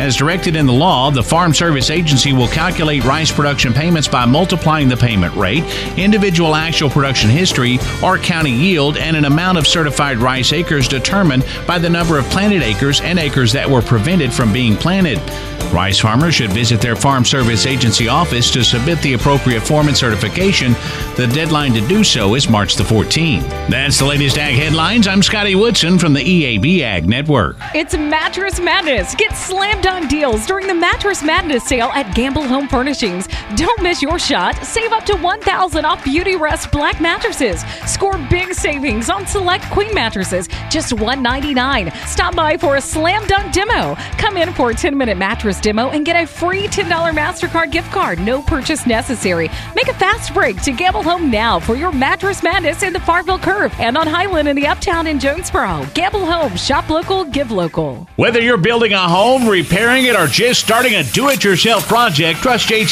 As 0.00 0.16
directed 0.16 0.56
in 0.56 0.66
the 0.66 0.72
law, 0.72 1.12
the 1.12 1.22
Farm 1.22 1.54
Service 1.54 1.88
Agency 1.88 2.32
will 2.32 2.48
calculate 2.48 3.04
rice 3.12 3.30
production 3.30 3.74
payments 3.74 4.08
by 4.08 4.24
multiplying 4.24 4.88
the 4.88 4.96
payment 4.96 5.34
rate, 5.34 5.62
individual 5.98 6.54
actual 6.54 6.88
production 6.88 7.28
history, 7.28 7.78
or 8.02 8.16
county 8.16 8.50
yield, 8.50 8.96
and 8.96 9.14
an 9.14 9.26
amount 9.26 9.58
of 9.58 9.66
certified 9.66 10.16
rice 10.16 10.50
acres 10.54 10.88
determined 10.88 11.44
by 11.66 11.78
the 11.78 11.90
number 11.90 12.18
of 12.18 12.24
planted 12.30 12.62
acres 12.62 13.02
and 13.02 13.18
acres 13.18 13.52
that 13.52 13.68
were 13.68 13.82
prevented 13.82 14.32
from 14.32 14.50
being 14.50 14.74
planted. 14.76 15.18
Rice 15.74 15.98
farmers 15.98 16.34
should 16.34 16.52
visit 16.52 16.80
their 16.80 16.96
Farm 16.96 17.24
Service 17.24 17.66
Agency 17.66 18.08
office 18.08 18.50
to 18.50 18.64
submit 18.64 19.00
the 19.02 19.12
appropriate 19.12 19.60
form 19.60 19.88
and 19.88 19.96
certification. 19.96 20.72
The 21.16 21.30
deadline 21.34 21.74
to 21.74 21.86
do 21.86 22.04
so 22.04 22.34
is 22.34 22.48
March 22.48 22.76
the 22.76 22.82
14th. 22.82 23.42
That's 23.68 23.98
the 23.98 24.06
latest 24.06 24.38
ag 24.38 24.54
headlines. 24.54 25.06
I'm 25.06 25.22
Scotty 25.22 25.54
Woodson 25.54 25.98
from 25.98 26.14
the 26.14 26.20
EAB 26.20 26.80
Ag 26.80 27.06
Network. 27.06 27.56
It's 27.74 27.94
Mattress 27.94 28.58
Madness. 28.58 29.14
Get 29.14 29.36
slammed 29.36 29.86
on 29.86 30.08
deals 30.08 30.46
during 30.46 30.66
the 30.66 30.74
Mattress 30.74 31.22
Madness 31.22 31.64
sale 31.64 31.90
at 31.94 32.14
Gamble 32.14 32.46
Home 32.46 32.68
Furnishing. 32.68 33.01
Don't 33.02 33.82
miss 33.82 34.00
your 34.00 34.16
shot. 34.16 34.54
Save 34.64 34.92
up 34.92 35.04
to 35.06 35.16
1000 35.16 35.84
off 35.84 36.04
Beautyrest 36.04 36.70
Black 36.70 37.00
mattresses. 37.00 37.64
Score 37.84 38.16
big 38.30 38.54
savings 38.54 39.10
on 39.10 39.26
select 39.26 39.64
queen 39.72 39.92
mattresses, 39.92 40.48
just 40.70 40.92
199. 40.92 41.90
Stop 42.06 42.36
by 42.36 42.56
for 42.56 42.76
a 42.76 42.80
slam 42.80 43.26
dunk 43.26 43.52
demo. 43.52 43.96
Come 44.18 44.36
in 44.36 44.52
for 44.52 44.70
a 44.70 44.74
10 44.74 44.96
minute 44.96 45.16
mattress 45.16 45.60
demo 45.60 45.90
and 45.90 46.06
get 46.06 46.22
a 46.22 46.24
free 46.28 46.68
$10 46.68 46.84
MasterCard 47.12 47.72
gift 47.72 47.90
card. 47.90 48.20
No 48.20 48.40
purchase 48.40 48.86
necessary. 48.86 49.50
Make 49.74 49.88
a 49.88 49.94
fast 49.94 50.32
break 50.32 50.62
to 50.62 50.70
Gamble 50.70 51.02
Home 51.02 51.28
now 51.28 51.58
for 51.58 51.74
your 51.74 51.90
mattress 51.90 52.40
madness 52.40 52.84
in 52.84 52.92
the 52.92 53.00
Farville 53.00 53.38
Curve 53.38 53.74
and 53.80 53.98
on 53.98 54.06
Highland 54.06 54.46
in 54.46 54.54
the 54.54 54.68
Uptown 54.68 55.08
in 55.08 55.18
Jonesboro. 55.18 55.88
Gamble 55.94 56.24
Home, 56.24 56.54
shop 56.54 56.88
local, 56.88 57.24
give 57.24 57.50
local. 57.50 58.06
Whether 58.14 58.40
you're 58.40 58.58
building 58.58 58.92
a 58.92 59.08
home, 59.08 59.48
repairing 59.48 60.04
it, 60.04 60.14
or 60.14 60.28
just 60.28 60.60
starting 60.60 60.94
a 60.94 61.02
do 61.02 61.30
it 61.30 61.42
yourself 61.42 61.88
project, 61.88 62.38
trust 62.40 62.68
JT 62.68 62.91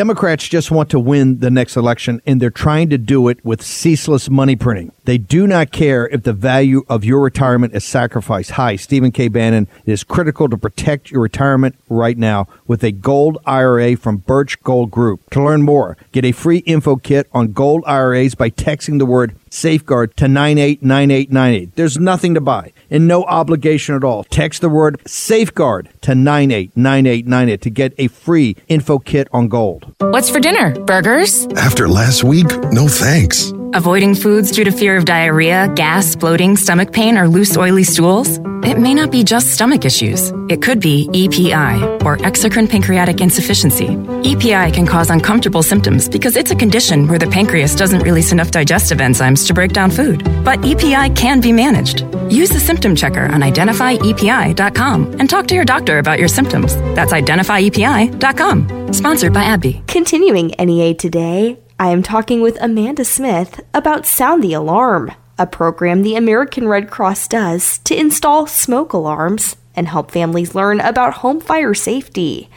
Democrats 0.00 0.48
just 0.48 0.70
want 0.70 0.88
to 0.88 0.98
win 0.98 1.40
the 1.40 1.50
next 1.50 1.76
election, 1.76 2.22
and 2.24 2.40
they're 2.40 2.48
trying 2.48 2.88
to 2.88 2.96
do 2.96 3.28
it 3.28 3.44
with 3.44 3.60
ceaseless 3.60 4.30
money 4.30 4.56
printing. 4.56 4.90
They 5.04 5.18
do 5.18 5.46
not 5.46 5.72
care 5.72 6.08
if 6.08 6.22
the 6.22 6.32
value 6.32 6.84
of 6.88 7.04
your 7.04 7.20
retirement 7.20 7.74
is 7.74 7.84
sacrificed. 7.84 8.52
Hi, 8.52 8.76
Stephen 8.76 9.12
K. 9.12 9.28
Bannon. 9.28 9.68
It 9.84 9.92
is 9.92 10.02
critical 10.02 10.48
to 10.48 10.56
protect 10.56 11.10
your 11.10 11.20
retirement 11.20 11.76
right 11.90 12.16
now 12.16 12.48
with 12.66 12.82
a 12.82 12.92
gold 12.92 13.36
IRA 13.44 13.94
from 13.94 14.16
Birch 14.16 14.62
Gold 14.62 14.90
Group. 14.90 15.28
To 15.32 15.44
learn 15.44 15.60
more, 15.60 15.98
get 16.12 16.24
a 16.24 16.32
free 16.32 16.58
info 16.60 16.96
kit 16.96 17.28
on 17.34 17.52
gold 17.52 17.84
IRAs 17.86 18.34
by 18.34 18.48
texting 18.48 19.00
the 19.00 19.04
word 19.04 19.36
safeguard 19.50 20.16
to 20.16 20.28
989898. 20.28 21.76
There's 21.76 21.98
nothing 21.98 22.34
to 22.34 22.40
buy 22.40 22.72
and 22.90 23.06
no 23.06 23.24
obligation 23.24 23.94
at 23.94 24.04
all. 24.04 24.24
Text 24.24 24.60
the 24.60 24.68
word 24.68 25.00
safeguard 25.06 25.90
to 26.02 26.14
989898 26.14 27.60
to 27.62 27.70
get 27.70 27.94
a 27.98 28.08
free 28.08 28.56
info 28.68 28.98
kit 28.98 29.28
on 29.32 29.48
gold. 29.48 29.94
What's 29.98 30.30
for 30.30 30.40
dinner? 30.40 30.78
Burgers? 30.80 31.46
After 31.56 31.88
last 31.88 32.24
week, 32.24 32.46
no 32.72 32.88
thanks. 32.88 33.52
Avoiding 33.74 34.14
foods 34.14 34.50
due 34.50 34.64
to 34.64 34.72
fear 34.72 34.96
of 34.96 35.04
diarrhea, 35.04 35.72
gas, 35.76 36.16
bloating, 36.16 36.56
stomach 36.56 36.92
pain, 36.92 37.16
or 37.16 37.28
loose, 37.28 37.56
oily 37.56 37.84
stools? 37.84 38.40
It 38.62 38.78
may 38.78 38.94
not 38.94 39.10
be 39.10 39.24
just 39.24 39.48
stomach 39.48 39.84
issues. 39.84 40.32
It 40.48 40.60
could 40.62 40.80
be 40.80 41.08
EPI, 41.12 41.82
or 42.04 42.18
exocrine 42.18 42.68
pancreatic 42.68 43.20
insufficiency. 43.20 43.96
EPI 44.24 44.72
can 44.72 44.86
cause 44.86 45.10
uncomfortable 45.10 45.62
symptoms 45.62 46.08
because 46.08 46.36
it's 46.36 46.50
a 46.50 46.54
condition 46.54 47.08
where 47.08 47.18
the 47.18 47.26
pancreas 47.26 47.74
doesn't 47.74 48.00
release 48.00 48.32
enough 48.32 48.50
digestive 48.50 48.98
enzymes 48.98 49.46
to 49.46 49.54
break 49.54 49.72
down 49.72 49.90
food. 49.90 50.24
But 50.44 50.64
EPI 50.64 51.10
can 51.14 51.40
be 51.40 51.52
managed. 51.52 52.02
Use 52.30 52.50
the 52.50 52.60
symptom 52.60 52.94
checker 52.94 53.24
on 53.26 53.40
identifyepi.com 53.40 55.16
and 55.18 55.30
talk 55.30 55.46
to 55.46 55.54
your 55.54 55.64
doctor 55.64 55.98
about 55.98 56.18
your 56.18 56.28
symptoms. 56.28 56.76
That's 56.94 57.12
identifyepi.com. 57.12 58.92
Sponsored 58.92 59.32
by 59.32 59.44
AbbVie. 59.44 59.86
Continuing 59.86 60.48
NEA 60.58 60.94
today, 60.94 61.58
I 61.78 61.88
am 61.88 62.02
talking 62.02 62.42
with 62.42 62.60
Amanda 62.60 63.06
Smith 63.06 63.60
about 63.72 64.04
Sound 64.04 64.44
the 64.44 64.52
Alarm, 64.52 65.12
a 65.40 65.46
program 65.46 66.02
the 66.02 66.16
American 66.16 66.68
Red 66.68 66.90
Cross 66.90 67.28
does 67.28 67.78
to 67.78 67.98
install 67.98 68.46
smoke 68.46 68.92
alarms 68.92 69.56
and 69.74 69.88
help 69.88 70.10
families 70.10 70.54
learn 70.54 70.80
about 70.80 71.14
home 71.14 71.40
fire 71.40 71.72
safety. 71.72 72.50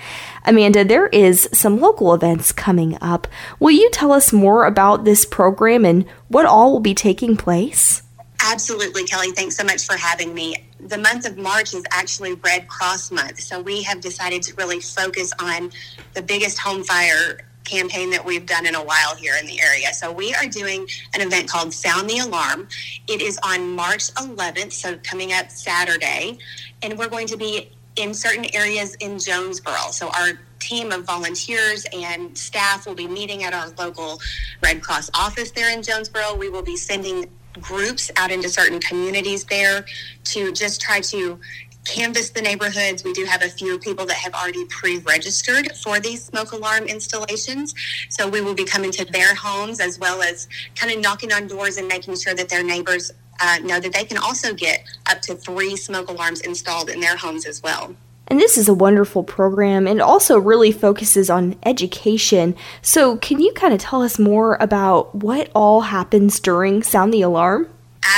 Amanda, 0.46 0.84
there 0.84 1.08
is 1.08 1.48
some 1.54 1.80
local 1.80 2.14
events 2.14 2.52
coming 2.52 2.98
up. 3.00 3.26
Will 3.58 3.72
you 3.72 3.90
tell 3.92 4.12
us 4.12 4.34
more 4.34 4.66
about 4.66 5.06
this 5.06 5.24
program 5.24 5.86
and 5.86 6.06
what 6.28 6.46
all 6.46 6.74
will 6.74 6.82
be 6.82 6.94
taking 6.94 7.38
place? 7.38 8.04
Absolutely, 8.42 9.06
Kelly. 9.06 9.32
Thanks 9.32 9.56
so 9.56 9.64
much 9.64 9.86
for 9.86 9.96
having 9.96 10.34
me. 10.34 10.58
The 10.82 10.98
month 10.98 11.26
of 11.26 11.38
March 11.38 11.74
is 11.74 11.86
actually 11.92 12.34
Red 12.34 12.68
Cross 12.68 13.12
Month, 13.12 13.40
so 13.40 13.62
we 13.62 13.82
have 13.84 14.02
decided 14.02 14.44
to 14.44 14.56
really 14.56 14.82
focus 14.82 15.32
on 15.40 15.72
the 16.14 16.22
biggest 16.22 16.60
home 16.60 16.84
fire 16.84 17.40
campaign 17.64 18.10
that 18.12 18.24
we've 18.24 18.46
done 18.46 18.66
in 18.66 18.76
a 18.76 18.84
while 18.84 19.16
here 19.16 19.36
in 19.40 19.46
the 19.46 19.62
area. 19.62 19.94
So 19.94 20.12
we 20.12 20.34
are 20.34 20.46
doing 20.48 20.88
an 21.14 21.22
event 21.22 21.50
called 21.50 21.74
Sound 21.74 22.10
the 22.10 22.20
Alarm. 22.20 22.68
It 23.08 23.22
is 23.22 23.40
on 23.44 23.76
March 23.76 24.14
11th, 24.16 24.74
so 24.74 24.98
coming 25.04 25.34
up 25.34 25.50
Saturday, 25.50 26.38
and 26.82 26.98
we're 26.98 27.10
going 27.10 27.28
to 27.28 27.38
be 27.38 27.72
in 27.96 28.14
certain 28.14 28.46
areas 28.54 28.96
in 28.96 29.20
Jonesboro. 29.20 29.92
So 29.92 30.10
our 30.10 30.40
team 30.60 30.92
of 30.92 31.06
volunteers 31.06 31.86
and 31.94 32.36
staff 32.38 32.88
will 32.88 32.96
be 32.96 33.08
meeting 33.08 33.44
at 33.44 33.54
our 33.54 33.70
local 33.78 34.20
Red 34.62 34.82
Cross 34.82 35.12
office 35.14 35.52
there 35.52 35.72
in 35.72 35.84
Jonesboro. 35.84 36.36
We 36.36 36.50
will 36.50 36.64
be 36.64 36.78
sending 36.78 37.30
groups 37.62 38.10
out 38.18 38.32
into 38.32 38.50
certain 38.50 38.80
communities 38.80 39.44
there 39.46 39.86
to 40.24 40.52
just 40.54 40.82
try 40.82 41.00
to 41.02 41.40
canvass 41.86 42.30
the 42.30 42.42
neighborhoods. 42.42 43.04
We 43.04 43.14
do 43.14 43.26
have 43.26 43.42
a 43.42 43.50
few 43.50 43.78
people 43.80 44.06
that 44.06 44.18
have 44.18 44.34
already 44.34 44.66
pre-registered 44.66 45.72
for 45.78 46.00
these 46.00 46.24
smoke 46.24 46.52
alarm 46.52 46.86
installations. 46.86 47.74
So 48.10 48.28
we 48.28 48.42
will 48.42 48.54
be 48.54 48.66
coming 48.66 48.92
to 48.92 49.06
their 49.06 49.36
homes 49.36 49.80
as 49.80 50.00
well 50.00 50.22
as 50.22 50.48
kind 50.76 50.92
of 50.92 51.02
knocking 51.02 51.32
on 51.34 51.48
doors 51.48 51.78
and 51.78 51.88
making 51.88 52.16
sure 52.18 52.34
that 52.36 52.50
their 52.50 52.64
neighbors 52.64 53.12
uh, 53.40 53.58
know 53.64 53.80
that 53.80 53.94
they 53.94 54.06
can 54.06 54.18
also 54.18 54.54
get 54.54 54.84
up 55.10 55.22
to 55.22 55.36
three 55.36 55.76
smoke 55.76 56.10
alarms 56.10 56.42
installed 56.42 56.90
in 56.90 57.00
their 57.00 57.18
homes 57.18 57.46
as 57.46 57.62
well. 57.62 57.96
And 58.28 58.40
this 58.40 58.58
is 58.58 58.70
a 58.70 58.74
wonderful 58.74 59.24
program 59.24 59.86
and 59.86 60.02
also 60.02 60.40
really 60.40 60.72
focuses 60.72 61.30
on 61.30 61.58
education. 61.64 62.56
So, 62.82 63.18
can 63.18 63.42
you 63.42 63.52
kind 63.54 63.74
of 63.74 63.80
tell 63.80 64.02
us 64.02 64.18
more 64.18 64.58
about 64.62 65.14
what 65.14 65.52
all 65.54 65.82
happens 65.82 66.40
during 66.40 66.84
Sound 66.84 67.14
the 67.14 67.22
Alarm? 67.22 67.68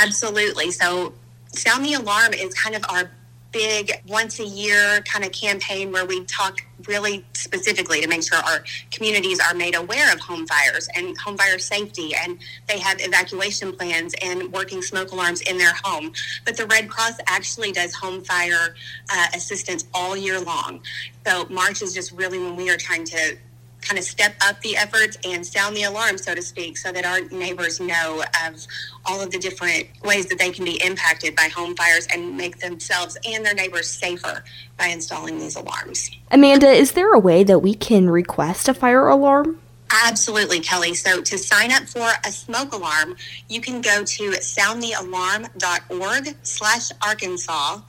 Absolutely. 0.02 0.70
So, 0.70 1.12
Sound 1.52 1.84
the 1.84 1.94
Alarm 1.94 2.34
is 2.34 2.54
kind 2.54 2.76
of 2.76 2.84
our 2.88 3.10
big 3.56 3.90
once 4.06 4.38
a 4.38 4.44
year 4.44 5.00
kind 5.10 5.24
of 5.24 5.32
campaign 5.32 5.90
where 5.90 6.04
we 6.04 6.22
talk 6.26 6.60
really 6.86 7.24
specifically 7.32 8.02
to 8.02 8.06
make 8.06 8.22
sure 8.22 8.36
our 8.36 8.62
communities 8.90 9.40
are 9.40 9.54
made 9.54 9.74
aware 9.74 10.12
of 10.12 10.20
home 10.20 10.46
fires 10.46 10.90
and 10.94 11.16
home 11.16 11.38
fire 11.38 11.58
safety 11.58 12.14
and 12.14 12.38
they 12.68 12.78
have 12.78 12.98
evacuation 13.00 13.72
plans 13.72 14.14
and 14.20 14.52
working 14.52 14.82
smoke 14.82 15.10
alarms 15.10 15.40
in 15.40 15.56
their 15.56 15.72
home. 15.84 16.12
But 16.44 16.58
the 16.58 16.66
red 16.66 16.90
cross 16.90 17.14
actually 17.28 17.72
does 17.72 17.94
home 17.94 18.22
fire 18.22 18.74
uh, 19.10 19.26
assistance 19.34 19.86
all 19.94 20.14
year 20.14 20.38
long. 20.38 20.82
So 21.26 21.46
march 21.48 21.80
is 21.80 21.94
just 21.94 22.12
really 22.12 22.38
when 22.38 22.56
we 22.56 22.68
are 22.68 22.76
trying 22.76 23.04
to 23.06 23.38
kind 23.86 23.98
of 23.98 24.04
step 24.04 24.34
up 24.42 24.60
the 24.60 24.76
efforts 24.76 25.16
and 25.24 25.46
sound 25.46 25.76
the 25.76 25.84
alarm, 25.84 26.18
so 26.18 26.34
to 26.34 26.42
speak, 26.42 26.76
so 26.76 26.92
that 26.92 27.04
our 27.04 27.20
neighbors 27.36 27.80
know 27.80 28.22
of 28.44 28.66
all 29.04 29.20
of 29.20 29.30
the 29.30 29.38
different 29.38 29.86
ways 30.02 30.26
that 30.26 30.38
they 30.38 30.50
can 30.50 30.64
be 30.64 30.82
impacted 30.84 31.36
by 31.36 31.48
home 31.54 31.74
fires 31.76 32.06
and 32.12 32.36
make 32.36 32.58
themselves 32.58 33.16
and 33.26 33.44
their 33.44 33.54
neighbors 33.54 33.88
safer 33.88 34.42
by 34.78 34.86
installing 34.86 35.38
these 35.38 35.56
alarms. 35.56 36.10
Amanda, 36.30 36.68
is 36.68 36.92
there 36.92 37.12
a 37.12 37.18
way 37.18 37.44
that 37.44 37.60
we 37.60 37.74
can 37.74 38.10
request 38.10 38.68
a 38.68 38.74
fire 38.74 39.08
alarm? 39.08 39.60
Absolutely, 39.90 40.60
Kelly. 40.60 40.94
So 40.94 41.22
to 41.22 41.38
sign 41.38 41.70
up 41.70 41.84
for 41.84 42.08
a 42.24 42.32
smoke 42.32 42.72
alarm, 42.72 43.16
you 43.48 43.60
can 43.60 43.80
go 43.80 44.04
to 44.04 44.30
soundthealarm.org 44.30 46.36
slash 46.42 46.90
Arkansas, 47.06 47.80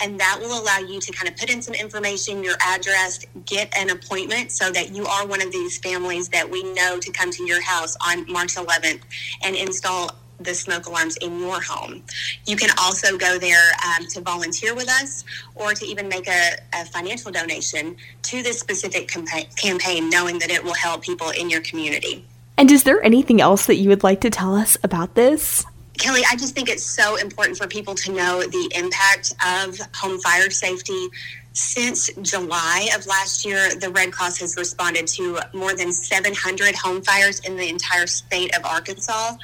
and 0.00 0.20
that 0.20 0.38
will 0.40 0.60
allow 0.60 0.78
you 0.78 1.00
to 1.00 1.12
kind 1.12 1.28
of 1.28 1.36
put 1.38 1.50
in 1.50 1.62
some 1.62 1.74
information, 1.74 2.44
your 2.44 2.56
address, 2.60 3.24
get 3.46 3.74
an 3.76 3.90
appointment 3.90 4.52
so 4.52 4.70
that 4.70 4.94
you 4.94 5.06
are 5.06 5.26
one 5.26 5.40
of 5.40 5.50
these 5.50 5.78
families 5.78 6.28
that 6.28 6.50
we 6.50 6.62
know 6.74 6.98
to 7.00 7.10
come 7.12 7.30
to 7.30 7.44
your 7.44 7.62
house 7.62 7.96
on 8.06 8.30
March 8.30 8.54
11th 8.54 9.00
and 9.42 9.56
install 9.56 10.10
the 10.40 10.54
smoke 10.54 10.86
alarms 10.86 11.16
in 11.16 11.38
your 11.40 11.60
home. 11.60 12.02
You 12.46 12.56
can 12.56 12.70
also 12.78 13.16
go 13.16 13.38
there 13.38 13.72
um, 13.84 14.06
to 14.08 14.20
volunteer 14.20 14.74
with 14.74 14.88
us 14.88 15.24
or 15.54 15.74
to 15.74 15.84
even 15.84 16.08
make 16.08 16.28
a, 16.28 16.56
a 16.74 16.84
financial 16.86 17.30
donation 17.30 17.96
to 18.22 18.42
this 18.42 18.60
specific 18.60 19.08
campa- 19.08 19.54
campaign, 19.56 20.08
knowing 20.08 20.38
that 20.38 20.50
it 20.50 20.62
will 20.62 20.74
help 20.74 21.02
people 21.02 21.30
in 21.30 21.50
your 21.50 21.60
community. 21.60 22.24
And 22.56 22.70
is 22.70 22.84
there 22.84 23.02
anything 23.02 23.40
else 23.40 23.66
that 23.66 23.76
you 23.76 23.88
would 23.88 24.02
like 24.02 24.20
to 24.22 24.30
tell 24.30 24.54
us 24.54 24.76
about 24.82 25.14
this? 25.14 25.64
Kelly, 25.98 26.22
I 26.30 26.36
just 26.36 26.54
think 26.54 26.68
it's 26.68 26.84
so 26.84 27.16
important 27.16 27.58
for 27.58 27.66
people 27.66 27.94
to 27.96 28.12
know 28.12 28.40
the 28.40 28.72
impact 28.76 29.34
of 29.44 29.78
home 29.94 30.20
fire 30.20 30.48
safety. 30.50 31.08
Since 31.58 32.10
July 32.22 32.88
of 32.94 33.04
last 33.06 33.44
year, 33.44 33.74
the 33.74 33.90
Red 33.90 34.12
Cross 34.12 34.38
has 34.38 34.56
responded 34.56 35.08
to 35.08 35.40
more 35.52 35.74
than 35.74 35.92
700 35.92 36.76
home 36.76 37.02
fires 37.02 37.40
in 37.40 37.56
the 37.56 37.68
entire 37.68 38.06
state 38.06 38.56
of 38.56 38.64
Arkansas. 38.64 39.34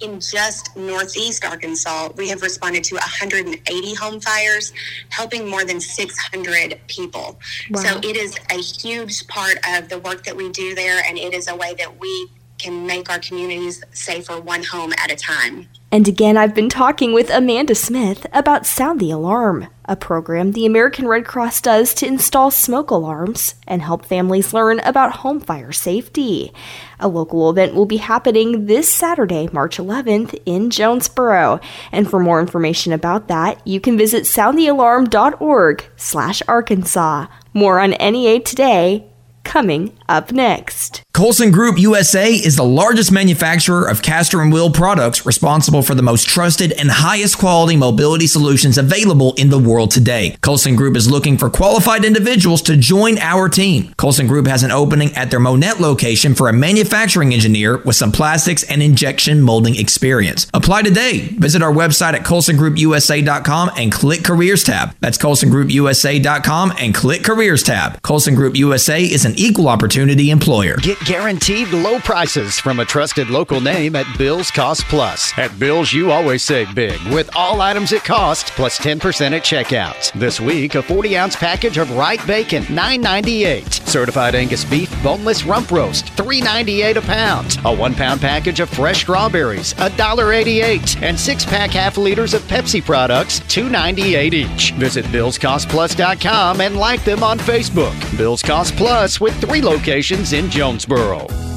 In 0.00 0.20
just 0.20 0.76
Northeast 0.76 1.46
Arkansas, 1.46 2.10
we 2.14 2.28
have 2.28 2.42
responded 2.42 2.84
to 2.84 2.96
180 2.96 3.94
home 3.94 4.20
fires, 4.20 4.74
helping 5.08 5.48
more 5.48 5.64
than 5.64 5.80
600 5.80 6.78
people. 6.88 7.40
Wow. 7.70 7.80
So 7.80 8.00
it 8.02 8.18
is 8.18 8.36
a 8.50 8.60
huge 8.60 9.26
part 9.28 9.56
of 9.66 9.88
the 9.88 9.98
work 9.98 10.24
that 10.24 10.36
we 10.36 10.50
do 10.50 10.74
there, 10.74 11.02
and 11.08 11.16
it 11.16 11.32
is 11.32 11.48
a 11.48 11.56
way 11.56 11.72
that 11.78 11.98
we 11.98 12.28
can 12.62 12.86
make 12.86 13.10
our 13.10 13.18
communities 13.18 13.82
safer 13.92 14.40
one 14.40 14.62
home 14.62 14.92
at 14.96 15.10
a 15.10 15.16
time. 15.16 15.68
And 15.90 16.08
again, 16.08 16.38
I've 16.38 16.54
been 16.54 16.70
talking 16.70 17.12
with 17.12 17.28
Amanda 17.28 17.74
Smith 17.74 18.24
about 18.32 18.64
Sound 18.64 18.98
the 18.98 19.10
Alarm, 19.10 19.66
a 19.84 19.94
program 19.94 20.52
the 20.52 20.64
American 20.64 21.06
Red 21.06 21.26
Cross 21.26 21.60
does 21.60 21.92
to 21.94 22.06
install 22.06 22.50
smoke 22.50 22.90
alarms 22.90 23.56
and 23.66 23.82
help 23.82 24.06
families 24.06 24.54
learn 24.54 24.80
about 24.80 25.16
home 25.16 25.38
fire 25.38 25.72
safety. 25.72 26.52
A 26.98 27.08
local 27.08 27.50
event 27.50 27.74
will 27.74 27.84
be 27.84 27.98
happening 27.98 28.64
this 28.66 28.90
Saturday, 28.90 29.50
March 29.52 29.76
11th 29.76 30.40
in 30.46 30.70
Jonesboro. 30.70 31.60
And 31.90 32.08
for 32.08 32.20
more 32.20 32.40
information 32.40 32.94
about 32.94 33.28
that, 33.28 33.60
you 33.66 33.78
can 33.78 33.98
visit 33.98 34.22
soundthealarm.org 34.22 35.84
slash 35.96 36.42
Arkansas. 36.48 37.26
More 37.52 37.80
on 37.80 37.90
NEA 37.90 38.40
today 38.40 39.10
coming 39.44 39.98
up 40.08 40.32
next. 40.32 41.02
Colson 41.22 41.52
Group 41.52 41.78
USA 41.78 42.32
is 42.32 42.56
the 42.56 42.64
largest 42.64 43.12
manufacturer 43.12 43.88
of 43.88 44.02
caster 44.02 44.40
and 44.40 44.52
wheel 44.52 44.72
products 44.72 45.24
responsible 45.24 45.80
for 45.80 45.94
the 45.94 46.02
most 46.02 46.28
trusted 46.28 46.72
and 46.72 46.90
highest 46.90 47.38
quality 47.38 47.76
mobility 47.76 48.26
solutions 48.26 48.76
available 48.76 49.32
in 49.34 49.48
the 49.48 49.56
world 49.56 49.92
today. 49.92 50.36
Colson 50.40 50.74
Group 50.74 50.96
is 50.96 51.08
looking 51.08 51.38
for 51.38 51.48
qualified 51.48 52.04
individuals 52.04 52.60
to 52.62 52.76
join 52.76 53.18
our 53.18 53.48
team. 53.48 53.94
Colson 53.96 54.26
Group 54.26 54.48
has 54.48 54.64
an 54.64 54.72
opening 54.72 55.14
at 55.14 55.30
their 55.30 55.38
Monette 55.38 55.78
location 55.78 56.34
for 56.34 56.48
a 56.48 56.52
manufacturing 56.52 57.32
engineer 57.32 57.78
with 57.78 57.94
some 57.94 58.10
plastics 58.10 58.64
and 58.64 58.82
injection 58.82 59.40
molding 59.42 59.76
experience. 59.76 60.48
Apply 60.52 60.82
today. 60.82 61.28
Visit 61.38 61.62
our 61.62 61.72
website 61.72 62.14
at 62.14 62.24
colsongroupusa.com 62.24 63.70
and 63.76 63.92
click 63.92 64.24
careers 64.24 64.64
tab. 64.64 64.96
That's 64.98 65.18
colsongroupusa.com 65.18 66.72
and 66.80 66.92
click 66.92 67.22
careers 67.22 67.62
tab. 67.62 68.02
Colson 68.02 68.34
Group 68.34 68.56
USA 68.56 69.04
is 69.04 69.24
an 69.24 69.34
equal 69.36 69.68
opportunity 69.68 70.28
employer. 70.28 70.78
Get 70.78 71.11
guaranteed 71.12 71.68
low 71.68 71.98
prices 71.98 72.58
from 72.58 72.80
a 72.80 72.86
trusted 72.86 73.28
local 73.28 73.60
name 73.60 73.94
at 73.96 74.06
Bill's 74.16 74.50
Cost 74.50 74.82
Plus. 74.86 75.38
At 75.38 75.58
Bill's, 75.58 75.92
you 75.92 76.10
always 76.10 76.42
save 76.42 76.74
big 76.74 76.98
with 77.12 77.28
all 77.36 77.60
items 77.60 77.92
at 77.92 78.02
cost 78.02 78.46
plus 78.52 78.78
10% 78.78 78.96
at 79.32 79.42
checkout. 79.42 80.10
This 80.18 80.40
week, 80.40 80.74
a 80.74 80.82
40 80.82 81.18
ounce 81.18 81.36
package 81.36 81.76
of 81.76 81.94
Wright 81.94 82.26
bacon, 82.26 82.62
$9.98. 82.62 83.86
Certified 83.86 84.34
Angus 84.34 84.64
beef 84.64 84.90
boneless 85.02 85.44
rump 85.44 85.70
roast, 85.70 86.06
$3.98 86.16 86.96
a 86.96 87.02
pound. 87.02 87.58
A 87.66 87.76
one 87.76 87.94
pound 87.94 88.22
package 88.22 88.60
of 88.60 88.70
fresh 88.70 89.02
strawberries, 89.02 89.74
$1.88. 89.74 91.02
And 91.02 91.20
six 91.20 91.44
pack 91.44 91.72
half 91.72 91.98
liters 91.98 92.32
of 92.32 92.40
Pepsi 92.44 92.82
products, 92.82 93.40
$2.98 93.40 94.32
each. 94.32 94.72
Visit 94.76 95.04
BillsCostPlus.com 95.06 96.62
and 96.62 96.76
like 96.78 97.04
them 97.04 97.22
on 97.22 97.38
Facebook. 97.38 98.16
Bill's 98.16 98.40
Cost 98.40 98.74
Plus 98.76 99.20
with 99.20 99.38
three 99.42 99.60
locations 99.60 100.32
in 100.32 100.48
Jonesboro. 100.48 100.91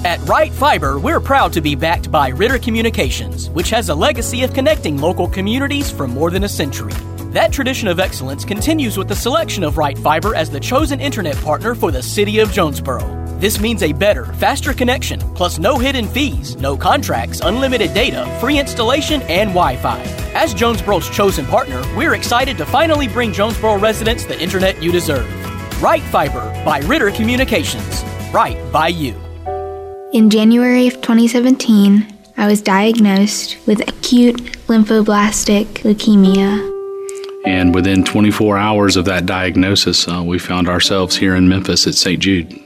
At 0.06 0.22
Right 0.28 0.52
Fiber, 0.52 1.00
we're 1.00 1.20
proud 1.20 1.52
to 1.54 1.62
be 1.62 1.74
backed 1.74 2.12
by 2.12 2.30
Ritter 2.30 2.60
Communications, 2.60 3.50
which 3.50 3.70
has 3.72 3.90
a 3.90 3.96
legacy 3.96 4.44
of 4.44 4.54
connecting 4.54 4.98
local 4.98 5.28
communities 5.28 5.90
for 5.90 6.08
more 6.08 6.30
than 6.30 6.44
a 6.44 6.50
century. 6.50 6.94
That 7.32 7.52
tradition 7.52 7.88
of 7.88 8.00
excellence 8.00 8.46
continues 8.46 8.98
with 8.98 9.08
the 9.08 9.16
selection 9.16 9.64
of 9.64 9.78
Right 9.78 9.98
Fiber 9.98 10.36
as 10.36 10.50
the 10.50 10.60
chosen 10.60 11.02
internet 11.02 11.36
partner 11.38 11.76
for 11.76 11.92
the 11.92 12.04
city 12.04 12.40
of 12.40 12.52
Jonesboro. 12.52 13.26
This 13.40 13.60
means 13.60 13.84
a 13.84 13.92
better, 13.92 14.26
faster 14.36 14.74
connection, 14.74 15.20
plus 15.34 15.60
no 15.60 15.78
hidden 15.78 16.08
fees, 16.08 16.56
no 16.56 16.78
contracts, 16.78 17.42
unlimited 17.42 17.94
data, 17.94 18.26
free 18.40 18.58
installation, 18.58 19.22
and 19.24 19.50
Wi 19.50 19.76
Fi. 19.76 20.00
As 20.34 20.54
Jonesboro's 20.54 21.10
chosen 21.10 21.46
partner, 21.48 21.82
we're 21.98 22.14
excited 22.14 22.58
to 22.58 22.66
finally 22.66 23.10
bring 23.10 23.34
Jonesboro 23.34 23.80
residents 23.80 24.26
the 24.26 24.42
internet 24.42 24.82
you 24.82 24.92
deserve. 24.92 25.28
Right 25.82 26.04
Fiber 26.04 26.50
by 26.64 26.80
Ritter 26.80 27.12
Communications. 27.12 28.04
Right 28.36 28.60
by 28.70 28.90
you. 28.90 29.16
In 30.12 30.30
January 30.30 30.88
of 30.88 30.96
2017, 30.96 32.06
I 32.36 32.48
was 32.48 32.62
diagnosed 32.62 33.56
with 33.66 33.88
acute 33.88 34.36
lymphoblastic 34.68 35.68
leukemia. 35.86 36.60
And 37.46 37.74
within 37.74 38.04
24 38.04 38.58
hours 38.58 38.98
of 38.98 39.06
that 39.06 39.26
diagnosis, 39.26 40.06
uh, 40.10 40.22
we 40.22 40.38
found 40.38 40.68
ourselves 40.68 41.16
here 41.16 41.34
in 41.34 41.48
Memphis 41.48 41.88
at 41.88 41.96
St. 41.96 42.22
Jude. 42.22 42.60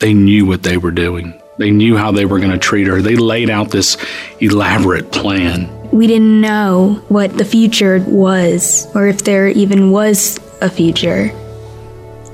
They 0.00 0.12
knew 0.14 0.46
what 0.46 0.64
they 0.64 0.78
were 0.78 0.90
doing. 0.90 1.40
They 1.58 1.70
knew 1.70 1.96
how 1.96 2.10
they 2.10 2.26
were 2.26 2.40
going 2.40 2.50
to 2.50 2.58
treat 2.58 2.88
her. 2.88 3.00
They 3.00 3.14
laid 3.14 3.50
out 3.50 3.70
this 3.70 3.96
elaborate 4.40 5.12
plan. 5.12 5.70
We 5.92 6.08
didn't 6.08 6.40
know 6.40 7.00
what 7.06 7.38
the 7.38 7.44
future 7.44 8.04
was, 8.08 8.88
or 8.96 9.06
if 9.06 9.22
there 9.22 9.46
even 9.46 9.92
was 9.92 10.40
a 10.60 10.68
future. 10.68 11.30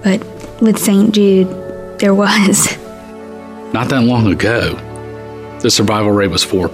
But 0.03 0.25
with 0.63 0.79
St. 0.79 1.15
Jude, 1.15 1.64
there 1.99 2.15
was. 2.15 2.77
Not 3.73 3.89
that 3.89 4.03
long 4.05 4.27
ago, 4.33 4.75
the 5.61 5.71
survival 5.71 6.13
rate 6.13 6.31
was 6.31 6.45
4%. 6.45 6.69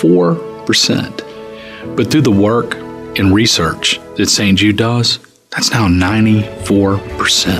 4%. 0.00 1.96
But 1.96 2.10
through 2.10 2.20
the 2.22 2.30
work 2.30 2.76
and 3.18 3.34
research 3.34 4.00
that 4.16 4.28
St. 4.28 4.58
Jude 4.58 4.76
does, 4.76 5.18
that's 5.50 5.70
now 5.70 5.88
94%. 5.88 7.58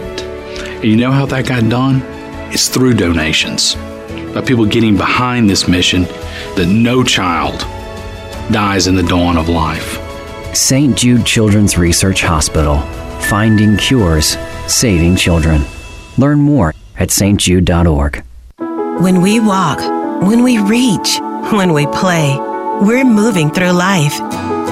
And 0.82 0.84
you 0.84 0.96
know 0.96 1.10
how 1.10 1.26
that 1.26 1.46
got 1.46 1.68
done? 1.68 2.02
It's 2.52 2.68
through 2.68 2.94
donations. 2.94 3.74
By 4.34 4.40
people 4.40 4.66
getting 4.66 4.96
behind 4.96 5.48
this 5.48 5.68
mission 5.68 6.04
that 6.56 6.68
no 6.68 7.02
child 7.04 7.60
dies 8.52 8.86
in 8.86 8.94
the 8.94 9.02
dawn 9.02 9.36
of 9.36 9.48
life. 9.48 9.98
St. 10.54 10.96
Jude 10.96 11.24
Children's 11.24 11.76
Research 11.78 12.22
Hospital. 12.22 12.80
Finding 13.22 13.76
cures, 13.76 14.36
saving 14.66 15.16
children. 15.16 15.62
Learn 16.18 16.38
more 16.38 16.74
at 16.98 17.08
stjude.org. 17.08 18.24
When 19.02 19.22
we 19.22 19.40
walk, 19.40 19.78
when 20.22 20.42
we 20.42 20.58
reach, 20.58 21.18
when 21.50 21.72
we 21.72 21.86
play, 21.86 22.36
we're 22.80 23.04
moving 23.04 23.50
through 23.50 23.72
life. 23.72 24.18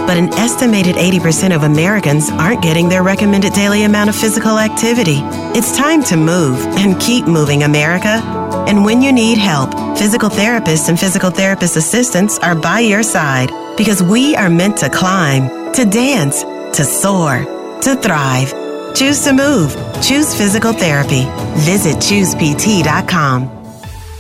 But 0.07 0.17
an 0.17 0.33
estimated 0.35 0.97
80% 0.97 1.55
of 1.55 1.63
Americans 1.63 2.31
aren't 2.31 2.63
getting 2.63 2.89
their 2.89 3.03
recommended 3.03 3.53
daily 3.53 3.85
amount 3.85 4.11
of 4.11 4.17
physical 4.17 4.59
activity. 4.59 5.21
It's 5.57 5.77
time 5.77 6.03
to 6.05 6.17
move 6.17 6.59
and 6.79 7.01
keep 7.01 7.27
moving, 7.27 7.63
America. 7.63 8.21
And 8.69 8.85
when 8.85 9.03
you 9.03 9.13
need 9.13 9.39
help, 9.39 9.73
physical 9.97 10.29
therapists 10.29 10.89
and 10.89 10.99
physical 10.99 11.31
therapist 11.31 11.77
assistants 11.77 12.39
are 12.39 12.55
by 12.55 12.81
your 12.81 13.03
side 13.03 13.51
because 13.77 14.03
we 14.03 14.35
are 14.37 14.51
meant 14.51 14.79
to 14.79 14.91
climb, 14.91 15.73
to 15.75 15.85
dance, 15.85 16.43
to 16.77 16.85
soar, 16.85 17.45
to 17.83 17.97
thrive. 17.97 18.70
Choose 19.01 19.25
to 19.25 19.33
move. 19.33 19.73
Choose 20.03 20.35
physical 20.35 20.75
therapy. 20.75 21.25
Visit 21.61 21.97
choosept.com. 21.97 23.49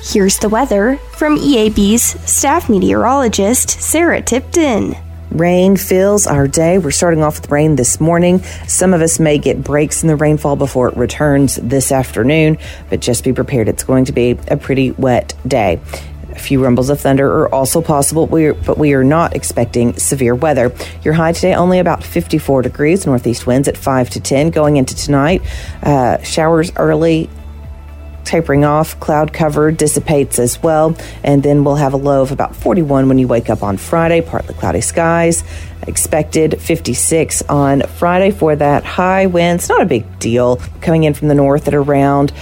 Here's 0.03 0.39
the 0.39 0.49
weather 0.49 0.97
from 1.19 1.37
EAB's 1.37 2.03
staff 2.03 2.71
meteorologist, 2.71 3.69
Sarah 3.69 4.23
Tipton. 4.23 4.97
Rain 5.33 5.77
fills 5.77 6.27
our 6.27 6.49
day. 6.49 6.79
We're 6.79 6.93
starting 6.93 7.23
off 7.23 7.43
with 7.43 7.51
rain 7.51 7.77
this 7.77 8.01
morning. 8.01 8.39
Some 8.69 8.95
of 8.95 9.03
us 9.03 9.21
may 9.21 9.37
get 9.37 9.63
breaks 9.63 10.01
in 10.03 10.09
the 10.09 10.17
rainfall 10.17 10.57
before 10.57 10.89
it 10.89 10.97
returns 10.97 11.57
this 11.57 11.93
afternoon, 11.93 12.57
but 12.89 13.01
just 13.01 13.23
be 13.23 13.35
prepared. 13.35 13.69
It's 13.69 13.85
going 13.85 14.07
to 14.07 14.13
be 14.13 14.39
a 14.49 14.57
pretty 14.57 14.93
wet 14.93 15.35
day. 15.47 15.79
Few 16.41 16.63
rumbles 16.63 16.91
of 16.91 17.01
thunder 17.01 17.31
are 17.43 17.55
also 17.55 17.81
possible, 17.81 18.27
but 18.27 18.79
we 18.79 18.95
are 18.95 19.05
not 19.05 19.37
expecting 19.37 19.95
severe 19.99 20.35
weather. 20.35 20.73
Your 21.03 21.15
high 21.15 21.33
today 21.33 21.55
only 21.55 21.79
about 21.79 22.03
54 22.03 22.63
degrees, 22.63 23.07
northeast 23.07 23.47
winds 23.47 23.69
at 23.69 23.77
5 23.77 24.11
to 24.11 24.21
10. 24.21 24.51
Going 24.51 24.77
into 24.77 24.95
tonight, 24.97 25.43
uh, 25.83 26.21
showers 26.23 26.73
early 26.77 27.29
tapering 28.25 28.65
off. 28.65 28.99
Cloud 29.01 29.33
cover 29.33 29.73
dissipates 29.73 30.39
as 30.39 30.63
well. 30.63 30.97
And 31.25 31.43
then 31.43 31.65
we'll 31.65 31.77
have 31.77 31.93
a 31.93 31.97
low 31.97 32.23
of 32.23 32.31
about 32.31 32.55
41 32.55 33.09
when 33.09 33.19
you 33.19 33.27
wake 33.27 33.51
up 33.51 33.63
on 33.63 33.77
Friday, 33.77 34.21
partly 34.21 34.55
cloudy 34.55 34.81
skies. 34.81 35.43
Expected 35.87 36.61
56 36.61 37.43
on 37.49 37.83
Friday 37.83 38.31
for 38.31 38.55
that 38.55 38.85
high 38.85 39.27
winds. 39.27 39.69
Not 39.69 39.83
a 39.83 39.87
big 39.87 40.19
deal. 40.19 40.57
Coming 40.81 41.05
in 41.05 41.15
from 41.15 41.29
the 41.29 41.35
north 41.35 41.67
at 41.67 41.75
around 41.75 42.33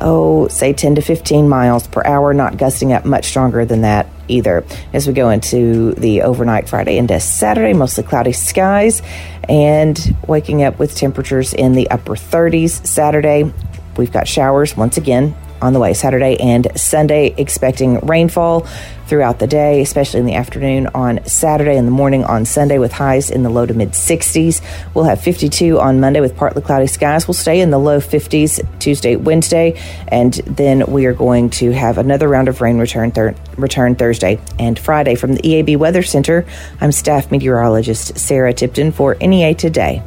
oh, 0.00 0.48
say 0.48 0.72
10 0.72 0.96
to 0.96 1.02
15 1.02 1.48
miles 1.48 1.86
per 1.86 2.02
hour, 2.04 2.34
not 2.34 2.56
gusting 2.56 2.92
up 2.92 3.04
much 3.04 3.26
stronger 3.26 3.64
than 3.64 3.82
that 3.82 4.06
either. 4.28 4.64
As 4.92 5.06
we 5.06 5.12
go 5.12 5.30
into 5.30 5.92
the 5.94 6.22
overnight 6.22 6.68
Friday 6.68 6.98
into 6.98 7.18
Saturday, 7.20 7.72
mostly 7.72 8.04
cloudy 8.04 8.32
skies 8.32 9.02
and 9.48 10.16
waking 10.26 10.62
up 10.62 10.78
with 10.78 10.94
temperatures 10.94 11.52
in 11.52 11.72
the 11.72 11.90
upper 11.90 12.14
30s. 12.14 12.86
Saturday, 12.86 13.52
we've 13.96 14.12
got 14.12 14.28
showers 14.28 14.76
once 14.76 14.96
again 14.96 15.34
on 15.62 15.72
the 15.72 15.78
way 15.80 15.94
Saturday 15.94 16.38
and 16.40 16.68
Sunday, 16.78 17.34
expecting 17.36 17.98
rainfall 18.00 18.66
throughout 19.10 19.40
the 19.40 19.46
day, 19.48 19.82
especially 19.82 20.20
in 20.20 20.26
the 20.26 20.36
afternoon 20.36 20.86
on 20.94 21.22
Saturday 21.26 21.76
and 21.76 21.86
the 21.86 21.92
morning 21.92 22.22
on 22.22 22.44
Sunday 22.44 22.78
with 22.78 22.92
highs 22.92 23.28
in 23.28 23.42
the 23.42 23.50
low 23.50 23.66
to 23.66 23.74
mid 23.74 23.90
60s. 23.90 24.62
We'll 24.94 25.04
have 25.04 25.20
52 25.20 25.80
on 25.80 25.98
Monday 25.98 26.20
with 26.20 26.36
partly 26.36 26.62
cloudy 26.62 26.86
skies. 26.86 27.26
We'll 27.26 27.34
stay 27.34 27.60
in 27.60 27.70
the 27.70 27.78
low 27.78 27.98
50s 27.98 28.64
Tuesday, 28.78 29.16
Wednesday, 29.16 29.80
and 30.08 30.34
then 30.46 30.86
we 30.86 31.06
are 31.06 31.12
going 31.12 31.50
to 31.50 31.72
have 31.72 31.98
another 31.98 32.28
round 32.28 32.48
of 32.48 32.60
rain 32.60 32.78
return, 32.78 33.10
thir- 33.10 33.34
return 33.56 33.96
Thursday 33.96 34.38
and 34.60 34.78
Friday. 34.78 35.16
From 35.16 35.34
the 35.34 35.42
EAB 35.42 35.76
Weather 35.76 36.02
Center, 36.02 36.46
I'm 36.80 36.92
staff 36.92 37.32
meteorologist 37.32 38.16
Sarah 38.16 38.52
Tipton 38.52 38.92
for 38.92 39.16
NEA 39.16 39.54
Today. 39.54 40.02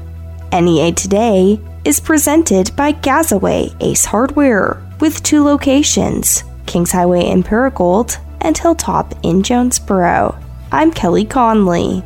NEA 0.53 0.93
Today 0.93 1.59
is 1.83 1.99
presented 1.99 2.73
by 2.77 2.93
Gazaway 2.93 3.75
Ace 3.81 4.05
Hardware 4.05 4.81
with 5.03 5.21
two 5.21 5.43
locations 5.43 6.45
Kings 6.65 6.89
Highway 6.89 7.25
in 7.25 7.43
Paragould 7.43 8.17
and 8.39 8.57
Hilltop 8.57 9.13
in 9.21 9.43
Jonesboro. 9.43 10.39
I'm 10.71 10.91
Kelly 10.93 11.25
Connelly. 11.25 12.05